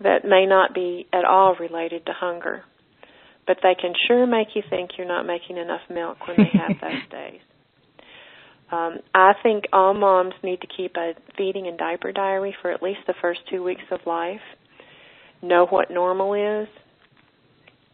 that 0.01 0.25
may 0.25 0.47
not 0.47 0.75
be 0.75 1.07
at 1.13 1.25
all 1.25 1.55
related 1.55 2.07
to 2.07 2.13
hunger. 2.13 2.65
But 3.47 3.59
they 3.63 3.75
can 3.81 3.93
sure 4.07 4.27
make 4.27 4.49
you 4.55 4.63
think 4.69 4.91
you're 4.97 5.07
not 5.07 5.27
making 5.27 5.57
enough 5.57 5.83
milk 5.91 6.27
when 6.27 6.37
they 6.37 6.59
have 6.59 6.77
those 6.81 7.11
days. 7.11 7.41
Um, 8.73 8.99
I 9.15 9.35
think 9.43 9.65
all 9.73 9.93
moms 9.93 10.35
need 10.43 10.63
to 10.63 10.67
keep 10.67 10.97
a 10.97 11.13
feeding 11.37 11.67
and 11.67 11.77
diaper 11.79 12.11
diary 12.11 12.57
for 12.63 12.73
at 12.73 12.83
least 12.83 13.01
the 13.07 13.15
first 13.21 13.41
two 13.51 13.63
weeks 13.63 13.83
of 13.91 14.01
life. 14.07 14.41
Know 15.43 15.67
what 15.67 15.91
normal 15.91 16.33
is, 16.35 16.69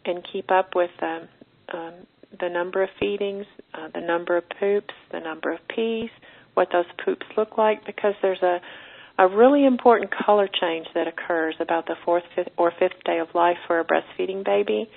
and 0.04 0.24
keep 0.32 0.50
up 0.50 0.70
with 0.76 0.90
um, 1.02 1.28
um, 1.74 1.94
the 2.40 2.48
number 2.48 2.82
of 2.82 2.90
feedings, 3.00 3.46
uh, 3.74 3.88
the 3.92 4.00
number 4.00 4.36
of 4.36 4.44
poops, 4.60 4.94
the 5.10 5.18
number 5.18 5.52
of 5.52 5.58
pees, 5.74 6.10
what 6.54 6.68
those 6.72 6.84
poops 7.04 7.26
look 7.36 7.58
like, 7.58 7.84
because 7.84 8.14
there's 8.22 8.42
a 8.42 8.58
a 9.20 9.26
really 9.26 9.66
important 9.66 10.12
color 10.24 10.48
change 10.60 10.86
that 10.94 11.08
occurs 11.08 11.56
about 11.58 11.86
the 11.86 11.96
fourth 12.04 12.22
fifth, 12.36 12.48
or 12.56 12.72
fifth 12.78 13.02
day 13.04 13.18
of 13.18 13.26
life 13.34 13.56
for 13.66 13.80
a 13.80 13.84
breastfeeding 13.84 14.44
baby. 14.44 14.88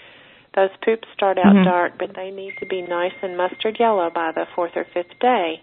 Those 0.56 0.70
poops 0.84 1.08
start 1.14 1.38
out 1.38 1.56
mm-hmm. 1.56 1.64
dark, 1.64 1.94
but 1.98 2.16
they 2.16 2.30
need 2.30 2.54
to 2.60 2.66
be 2.66 2.82
nice 2.82 3.14
and 3.22 3.38
mustard 3.38 3.78
yellow 3.80 4.10
by 4.14 4.32
the 4.34 4.46
fourth 4.54 4.74
or 4.76 4.86
fifth 4.94 5.18
day. 5.20 5.62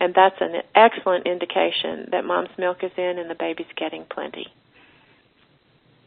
And 0.00 0.14
that's 0.14 0.36
an 0.40 0.62
excellent 0.76 1.26
indication 1.26 2.08
that 2.12 2.24
mom's 2.24 2.50
milk 2.56 2.78
is 2.82 2.92
in 2.96 3.18
and 3.18 3.28
the 3.28 3.34
baby's 3.34 3.66
getting 3.76 4.04
plenty. 4.08 4.46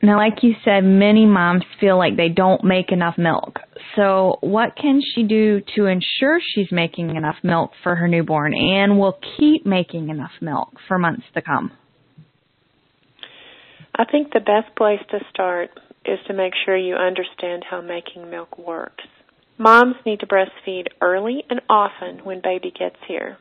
Now, 0.04 0.18
like 0.18 0.42
you 0.42 0.56
said, 0.66 0.84
many 0.84 1.28
moms 1.28 1.64
feel 1.80 1.98
like 1.98 2.18
they 2.18 2.30
don't 2.30 2.64
make 2.64 2.92
enough 2.92 3.18
milk. 3.18 3.60
So, 3.96 4.38
what 4.42 4.76
can 4.76 5.00
she 5.14 5.24
do 5.24 5.62
to 5.76 5.86
ensure 5.86 6.40
she's 6.42 6.72
making 6.72 7.16
enough 7.16 7.36
milk 7.44 7.72
for 7.84 7.96
her 7.96 8.08
newborn 8.08 8.56
and 8.56 8.98
will 8.98 9.20
keep 9.38 9.64
making 9.64 10.10
enough 10.10 10.32
milk 10.42 10.70
for 10.88 10.98
months 10.98 11.26
to 11.36 11.42
come? 11.44 11.72
I 13.94 14.06
think 14.06 14.34
the 14.34 14.40
best 14.40 14.76
place 14.76 15.02
to 15.12 15.20
start 15.30 15.70
is 16.06 16.20
to 16.28 16.34
make 16.34 16.54
sure 16.66 16.76
you 16.76 16.96
understand 16.96 17.64
how 17.70 17.82
making 17.82 18.30
milk 18.30 18.58
works. 18.58 19.04
Moms 19.58 19.96
need 20.06 20.20
to 20.22 20.28
breastfeed 20.28 20.88
early 21.02 21.44
and 21.50 21.62
often 21.70 22.20
when 22.24 22.42
baby 22.42 22.72
gets 22.78 22.98
here 23.08 23.38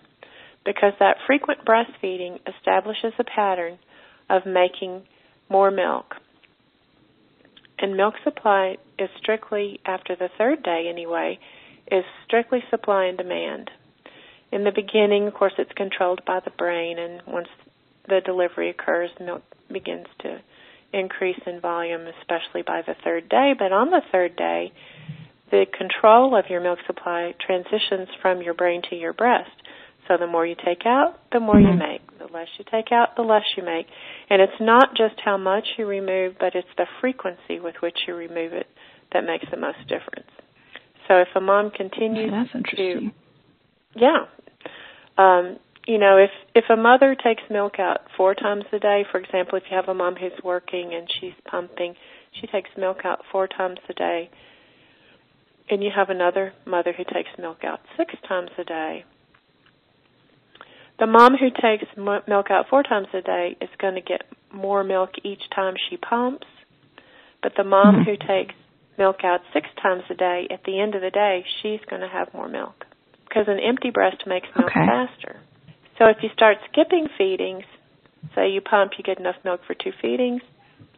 because 0.64 0.92
that 0.98 1.16
frequent 1.26 1.64
breastfeeding 1.64 2.38
establishes 2.46 3.12
a 3.18 3.24
pattern 3.24 3.78
of 4.28 4.46
making 4.46 5.02
more 5.48 5.70
milk. 5.70 6.14
And 7.78 7.96
milk 7.96 8.14
supply 8.22 8.76
is 8.98 9.08
strictly, 9.18 9.80
after 9.86 10.14
the 10.14 10.28
third 10.36 10.62
day 10.62 10.86
anyway, 10.90 11.38
is 11.90 12.04
strictly 12.26 12.62
supply 12.68 13.06
and 13.06 13.16
demand. 13.16 13.70
In 14.52 14.64
the 14.64 14.72
beginning, 14.72 15.26
of 15.26 15.34
course, 15.34 15.54
it's 15.58 15.72
controlled 15.72 16.20
by 16.26 16.40
the 16.44 16.50
brain, 16.50 16.98
and 16.98 17.22
once 17.26 17.48
the 18.06 18.20
delivery 18.24 18.68
occurs, 18.68 19.10
milk 19.18 19.42
begins 19.72 20.06
to 20.20 20.40
increase 20.92 21.40
in 21.46 21.60
volume, 21.60 22.06
especially 22.20 22.62
by 22.62 22.82
the 22.86 22.94
third 23.04 23.28
day. 23.28 23.54
But 23.58 23.72
on 23.72 23.90
the 23.90 24.02
third 24.12 24.36
day, 24.36 24.72
the 25.50 25.66
control 25.76 26.36
of 26.36 26.46
your 26.48 26.60
milk 26.60 26.78
supply 26.86 27.34
transitions 27.44 28.08
from 28.22 28.42
your 28.42 28.54
brain 28.54 28.82
to 28.90 28.96
your 28.96 29.12
breast. 29.12 29.50
So 30.08 30.16
the 30.16 30.26
more 30.26 30.44
you 30.44 30.56
take 30.64 30.86
out, 30.86 31.20
the 31.32 31.40
more 31.40 31.54
mm-hmm. 31.54 31.72
you 31.72 31.78
make. 31.78 32.18
The 32.18 32.32
less 32.32 32.48
you 32.58 32.64
take 32.70 32.92
out, 32.92 33.16
the 33.16 33.22
less 33.22 33.44
you 33.56 33.64
make. 33.64 33.86
And 34.28 34.42
it's 34.42 34.60
not 34.60 34.96
just 34.96 35.14
how 35.24 35.36
much 35.36 35.64
you 35.78 35.86
remove, 35.86 36.34
but 36.38 36.54
it's 36.54 36.68
the 36.76 36.86
frequency 37.00 37.60
with 37.60 37.76
which 37.80 37.96
you 38.06 38.14
remove 38.14 38.52
it 38.52 38.66
that 39.12 39.24
makes 39.24 39.46
the 39.50 39.56
most 39.56 39.78
difference. 39.82 40.30
So 41.08 41.18
if 41.18 41.28
a 41.34 41.40
mom 41.40 41.70
continues 41.70 42.30
yeah, 42.30 42.42
that's 42.42 42.54
interesting. 42.54 43.12
to, 43.94 44.00
yeah, 44.00 44.26
um, 45.18 45.58
you 45.86 45.98
know, 45.98 46.18
if 46.18 46.30
if 46.54 46.64
a 46.70 46.76
mother 46.76 47.14
takes 47.14 47.42
milk 47.50 47.78
out 47.78 48.00
four 48.16 48.34
times 48.34 48.64
a 48.72 48.78
day, 48.78 49.04
for 49.10 49.18
example, 49.18 49.58
if 49.58 49.64
you 49.70 49.76
have 49.76 49.88
a 49.88 49.94
mom 49.94 50.14
who's 50.16 50.32
working 50.44 50.92
and 50.94 51.08
she's 51.20 51.34
pumping, 51.50 51.94
she 52.38 52.46
takes 52.46 52.70
milk 52.76 52.98
out 53.04 53.20
four 53.32 53.48
times 53.48 53.78
a 53.88 53.94
day, 53.94 54.30
and 55.68 55.82
you 55.82 55.90
have 55.94 56.10
another 56.10 56.52
mother 56.66 56.92
who 56.92 57.04
takes 57.04 57.30
milk 57.38 57.64
out 57.64 57.80
six 57.96 58.14
times 58.28 58.50
a 58.58 58.64
day. 58.64 59.04
The 60.98 61.06
mom 61.06 61.32
who 61.38 61.48
takes 61.48 61.84
milk 61.96 62.50
out 62.50 62.66
four 62.68 62.82
times 62.82 63.08
a 63.14 63.22
day 63.22 63.56
is 63.60 63.70
going 63.80 63.94
to 63.94 64.02
get 64.02 64.22
more 64.52 64.84
milk 64.84 65.12
each 65.24 65.42
time 65.54 65.74
she 65.88 65.96
pumps, 65.96 66.46
but 67.42 67.52
the 67.56 67.64
mom 67.64 67.96
mm-hmm. 67.96 68.10
who 68.10 68.16
takes 68.18 68.54
milk 68.98 69.24
out 69.24 69.40
six 69.54 69.66
times 69.82 70.02
a 70.10 70.14
day, 70.14 70.46
at 70.52 70.62
the 70.64 70.78
end 70.78 70.94
of 70.94 71.00
the 71.00 71.10
day, 71.10 71.42
she's 71.62 71.80
going 71.88 72.02
to 72.02 72.08
have 72.08 72.34
more 72.34 72.48
milk 72.48 72.84
because 73.26 73.44
an 73.48 73.58
empty 73.66 73.90
breast 73.90 74.24
makes 74.26 74.46
milk 74.54 74.70
okay. 74.70 74.84
faster. 74.84 75.40
So 76.00 76.08
if 76.08 76.16
you 76.22 76.30
start 76.32 76.56
skipping 76.72 77.08
feedings, 77.18 77.64
say 78.34 78.48
you 78.48 78.62
pump, 78.62 78.92
you 78.96 79.04
get 79.04 79.20
enough 79.20 79.36
milk 79.44 79.60
for 79.66 79.74
two 79.74 79.92
feedings, 80.00 80.40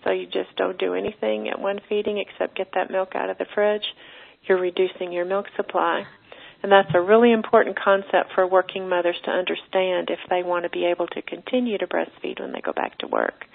so 0.05 0.12
you 0.12 0.27
just 0.27 0.55
don't 0.57 0.79
do 0.79 0.95
anything 0.95 1.49
at 1.49 1.59
one 1.59 1.81
feeding 1.88 2.19
except 2.19 2.57
get 2.57 2.69
that 2.75 2.88
milk 2.88 3.17
out 3.17 3.29
of 3.29 3.37
the 3.37 3.47
fridge, 3.53 3.83
you're 4.45 4.61
reducing 4.61 5.11
your 5.11 5.25
milk 5.25 5.47
supply. 5.57 6.05
And 6.62 6.71
that's 6.71 6.95
a 6.95 7.01
really 7.01 7.33
important 7.33 7.77
concept 7.77 8.31
for 8.37 8.47
working 8.47 8.88
mothers 8.88 9.17
to 9.25 9.33
understand 9.33 10.09
if 10.09 10.21
they 10.31 10.45
want 10.45 10.67
to 10.67 10.71
be 10.71 10.87
able 10.87 11.09
to 11.09 11.23
continue 11.23 11.79
to 11.79 11.87
breastfeed 11.88 12.38
when 12.38 12.53
they 12.53 12.61
go 12.61 12.73
back 12.73 12.97
to 12.99 13.09
work. 13.09 13.47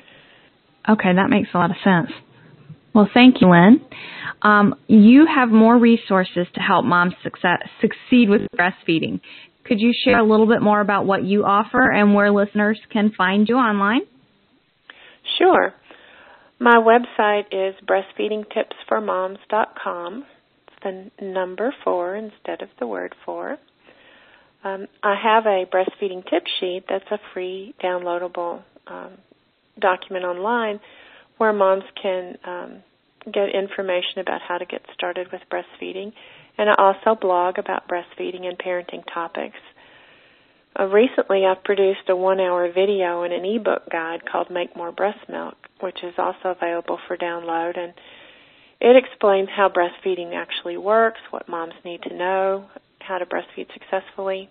Okay, 0.89 1.13
that 1.15 1.29
makes 1.29 1.47
a 1.53 1.57
lot 1.57 1.71
of 1.71 1.77
sense. 1.81 2.12
Well, 2.93 3.07
thank 3.13 3.41
you, 3.41 3.51
Lynn. 3.51 3.79
Um, 4.41 4.75
you 4.88 5.27
have 5.33 5.49
more 5.49 5.77
resources 5.77 6.47
to 6.55 6.60
help 6.60 6.83
moms 6.83 7.13
success, 7.23 7.60
succeed 7.79 8.27
with 8.27 8.41
breastfeeding. 8.57 9.21
Could 9.67 9.82
you 9.82 9.91
share 10.06 10.19
a 10.19 10.23
little 10.23 10.47
bit 10.47 10.62
more 10.62 10.80
about 10.80 11.06
what 11.06 11.23
you 11.23 11.43
offer 11.43 11.91
and 11.91 12.13
where 12.13 12.32
listeners 12.32 12.80
can 12.91 13.12
find 13.17 13.49
you 13.49 13.56
online? 13.56 14.01
Sure. 15.38 15.73
My 16.60 16.77
website 16.77 17.47
is 17.51 17.75
breastfeedingtips4moms.com. 17.86 20.25
It's 20.67 20.77
the 20.84 21.12
number 21.23 21.73
four 21.84 22.15
instead 22.15 22.62
of 22.62 22.69
the 22.80 22.88
word 22.88 23.13
four. 23.25 23.58
Um, 24.63 24.88
I 25.03 25.15
have 25.21 25.45
a 25.45 25.65
breastfeeding 25.65 26.23
tip 26.30 26.45
sheet 26.60 26.86
that's 26.89 27.12
a 27.12 27.19
free 27.34 27.75
downloadable 27.84 28.63
um, 28.88 29.17
document 29.80 30.25
online 30.25 30.80
where 31.38 31.53
moms 31.53 31.84
can 32.01 32.38
um, 32.43 32.82
get 33.32 33.53
information 33.53 34.17
about 34.19 34.41
how 34.41 34.58
to 34.58 34.65
get 34.65 34.82
started 34.93 35.27
with 35.32 35.41
breastfeeding 35.51 36.12
and 36.57 36.69
I 36.69 36.75
also 36.77 37.19
blog 37.19 37.57
about 37.57 37.87
breastfeeding 37.87 38.45
and 38.45 38.57
parenting 38.57 39.03
topics. 39.13 39.57
Uh, 40.79 40.85
recently, 40.85 41.45
I've 41.45 41.63
produced 41.63 42.09
a 42.09 42.15
one 42.15 42.39
hour 42.39 42.71
video 42.71 43.23
and 43.23 43.33
an 43.33 43.45
ebook 43.45 43.89
guide 43.91 44.21
called 44.29 44.49
Make 44.49 44.75
More 44.75 44.91
Breast 44.91 45.29
Milk, 45.29 45.55
which 45.79 45.97
is 46.03 46.13
also 46.17 46.49
available 46.49 46.99
for 47.07 47.17
download. 47.17 47.77
And 47.77 47.93
it 48.79 48.95
explains 48.95 49.49
how 49.55 49.69
breastfeeding 49.69 50.33
actually 50.35 50.77
works, 50.77 51.19
what 51.31 51.49
moms 51.49 51.73
need 51.83 52.03
to 52.03 52.15
know, 52.15 52.65
how 52.99 53.17
to 53.17 53.25
breastfeed 53.25 53.67
successfully. 53.73 54.49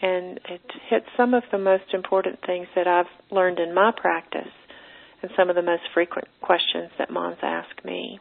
And 0.00 0.40
it 0.48 0.60
hits 0.88 1.06
some 1.16 1.34
of 1.34 1.44
the 1.52 1.58
most 1.58 1.94
important 1.94 2.40
things 2.44 2.66
that 2.74 2.88
I've 2.88 3.06
learned 3.30 3.60
in 3.60 3.72
my 3.72 3.92
practice 3.96 4.52
and 5.22 5.30
some 5.36 5.50
of 5.50 5.56
the 5.56 5.62
most 5.62 5.82
frequent 5.94 6.28
questions 6.42 6.90
that 6.98 7.10
moms 7.10 7.38
ask 7.42 7.84
me. 7.84 8.18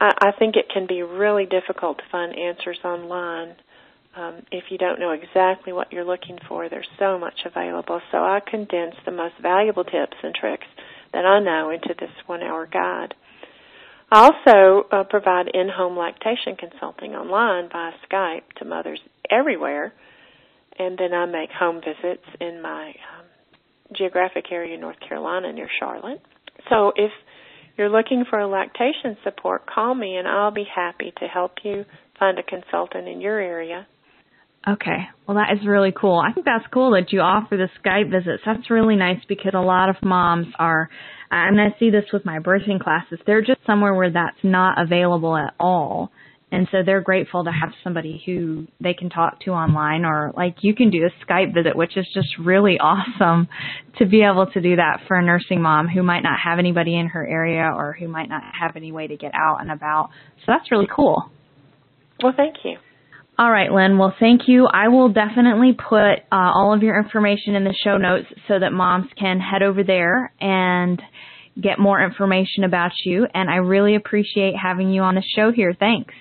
I, 0.00 0.32
think 0.38 0.56
it 0.56 0.68
can 0.72 0.86
be 0.86 1.02
really 1.02 1.46
difficult 1.46 1.98
to 1.98 2.04
find 2.10 2.38
answers 2.38 2.78
online. 2.84 3.56
Um, 4.16 4.42
if 4.52 4.64
you 4.70 4.78
don't 4.78 5.00
know 5.00 5.10
exactly 5.10 5.72
what 5.72 5.92
you're 5.92 6.04
looking 6.04 6.38
for, 6.48 6.68
there's 6.68 6.88
so 6.98 7.18
much 7.18 7.40
available. 7.44 8.00
So 8.12 8.18
I 8.18 8.40
condense 8.40 8.94
the 9.04 9.10
most 9.10 9.34
valuable 9.42 9.84
tips 9.84 10.16
and 10.22 10.34
tricks 10.34 10.66
that 11.12 11.24
I 11.24 11.40
know 11.40 11.70
into 11.70 11.94
this 11.98 12.10
one 12.26 12.42
hour 12.42 12.66
guide. 12.66 13.14
I 14.10 14.30
also 14.30 14.88
uh, 14.90 15.04
provide 15.04 15.48
in 15.52 15.68
home 15.68 15.96
lactation 15.96 16.56
consulting 16.56 17.14
online 17.14 17.68
via 17.70 17.92
Skype 18.10 18.52
to 18.58 18.64
mothers 18.64 19.00
everywhere, 19.30 19.92
and 20.78 20.96
then 20.96 21.12
I 21.12 21.26
make 21.26 21.50
home 21.50 21.80
visits 21.80 22.24
in 22.40 22.62
my 22.62 22.88
um, 22.88 23.26
geographic 23.94 24.46
area, 24.50 24.74
in 24.74 24.80
North 24.80 25.00
Carolina, 25.06 25.52
near 25.52 25.68
Charlotte. 25.78 26.22
So 26.70 26.92
if 26.96 27.10
you're 27.78 27.88
looking 27.88 28.24
for 28.28 28.38
a 28.38 28.48
lactation 28.48 29.16
support, 29.24 29.66
call 29.66 29.94
me 29.94 30.16
and 30.16 30.26
I'll 30.26 30.50
be 30.50 30.66
happy 30.74 31.12
to 31.20 31.26
help 31.26 31.52
you 31.64 31.84
find 32.18 32.38
a 32.38 32.42
consultant 32.42 33.08
in 33.08 33.20
your 33.20 33.38
area. 33.38 33.86
Okay. 34.66 35.08
Well, 35.26 35.36
that 35.36 35.56
is 35.56 35.66
really 35.66 35.92
cool. 35.98 36.18
I 36.18 36.32
think 36.32 36.44
that's 36.44 36.66
cool 36.72 36.90
that 36.92 37.12
you 37.12 37.20
offer 37.20 37.56
the 37.56 37.68
Skype 37.82 38.10
visits. 38.10 38.42
That's 38.44 38.70
really 38.70 38.96
nice 38.96 39.20
because 39.28 39.52
a 39.54 39.60
lot 39.60 39.88
of 39.88 39.96
moms 40.02 40.48
are, 40.58 40.90
and 41.30 41.60
I 41.60 41.68
see 41.78 41.90
this 41.90 42.04
with 42.12 42.24
my 42.24 42.38
birthing 42.40 42.80
classes, 42.80 43.20
they're 43.24 43.40
just 43.40 43.60
somewhere 43.66 43.94
where 43.94 44.10
that's 44.10 44.36
not 44.42 44.80
available 44.80 45.36
at 45.36 45.54
all. 45.60 46.10
And 46.50 46.66
so 46.72 46.78
they're 46.84 47.02
grateful 47.02 47.44
to 47.44 47.50
have 47.50 47.72
somebody 47.84 48.22
who 48.24 48.66
they 48.80 48.94
can 48.94 49.10
talk 49.10 49.40
to 49.40 49.50
online 49.50 50.04
or 50.04 50.32
like 50.34 50.56
you 50.62 50.74
can 50.74 50.90
do 50.90 51.06
a 51.06 51.24
Skype 51.24 51.52
visit, 51.52 51.76
which 51.76 51.96
is 51.96 52.06
just 52.14 52.28
really 52.38 52.78
awesome 52.80 53.48
to 53.98 54.06
be 54.06 54.22
able 54.22 54.46
to 54.46 54.60
do 54.60 54.76
that 54.76 55.00
for 55.06 55.18
a 55.18 55.22
nursing 55.22 55.60
mom 55.60 55.88
who 55.88 56.02
might 56.02 56.22
not 56.22 56.38
have 56.42 56.58
anybody 56.58 56.98
in 56.98 57.08
her 57.08 57.26
area 57.26 57.70
or 57.74 57.96
who 57.98 58.08
might 58.08 58.28
not 58.28 58.42
have 58.58 58.76
any 58.76 58.92
way 58.92 59.06
to 59.06 59.16
get 59.16 59.32
out 59.34 59.58
and 59.60 59.70
about. 59.70 60.10
So 60.38 60.44
that's 60.46 60.70
really 60.70 60.88
cool. 60.94 61.30
Well, 62.22 62.32
thank 62.36 62.56
you. 62.64 62.78
All 63.38 63.52
right, 63.52 63.70
Lynn. 63.70 63.98
Well, 63.98 64.12
thank 64.18 64.48
you. 64.48 64.66
I 64.66 64.88
will 64.88 65.10
definitely 65.10 65.72
put 65.72 66.24
uh, 66.32 66.50
all 66.52 66.74
of 66.74 66.82
your 66.82 66.98
information 66.98 67.54
in 67.54 67.62
the 67.62 67.74
show 67.84 67.96
notes 67.96 68.26
so 68.48 68.58
that 68.58 68.72
moms 68.72 69.06
can 69.16 69.38
head 69.38 69.62
over 69.62 69.84
there 69.84 70.32
and 70.40 71.00
get 71.60 71.78
more 71.78 72.02
information 72.02 72.64
about 72.64 72.90
you. 73.04 73.28
And 73.32 73.48
I 73.48 73.56
really 73.56 73.94
appreciate 73.94 74.54
having 74.60 74.90
you 74.90 75.02
on 75.02 75.14
the 75.14 75.22
show 75.36 75.52
here. 75.52 75.72
Thanks. 75.78 76.14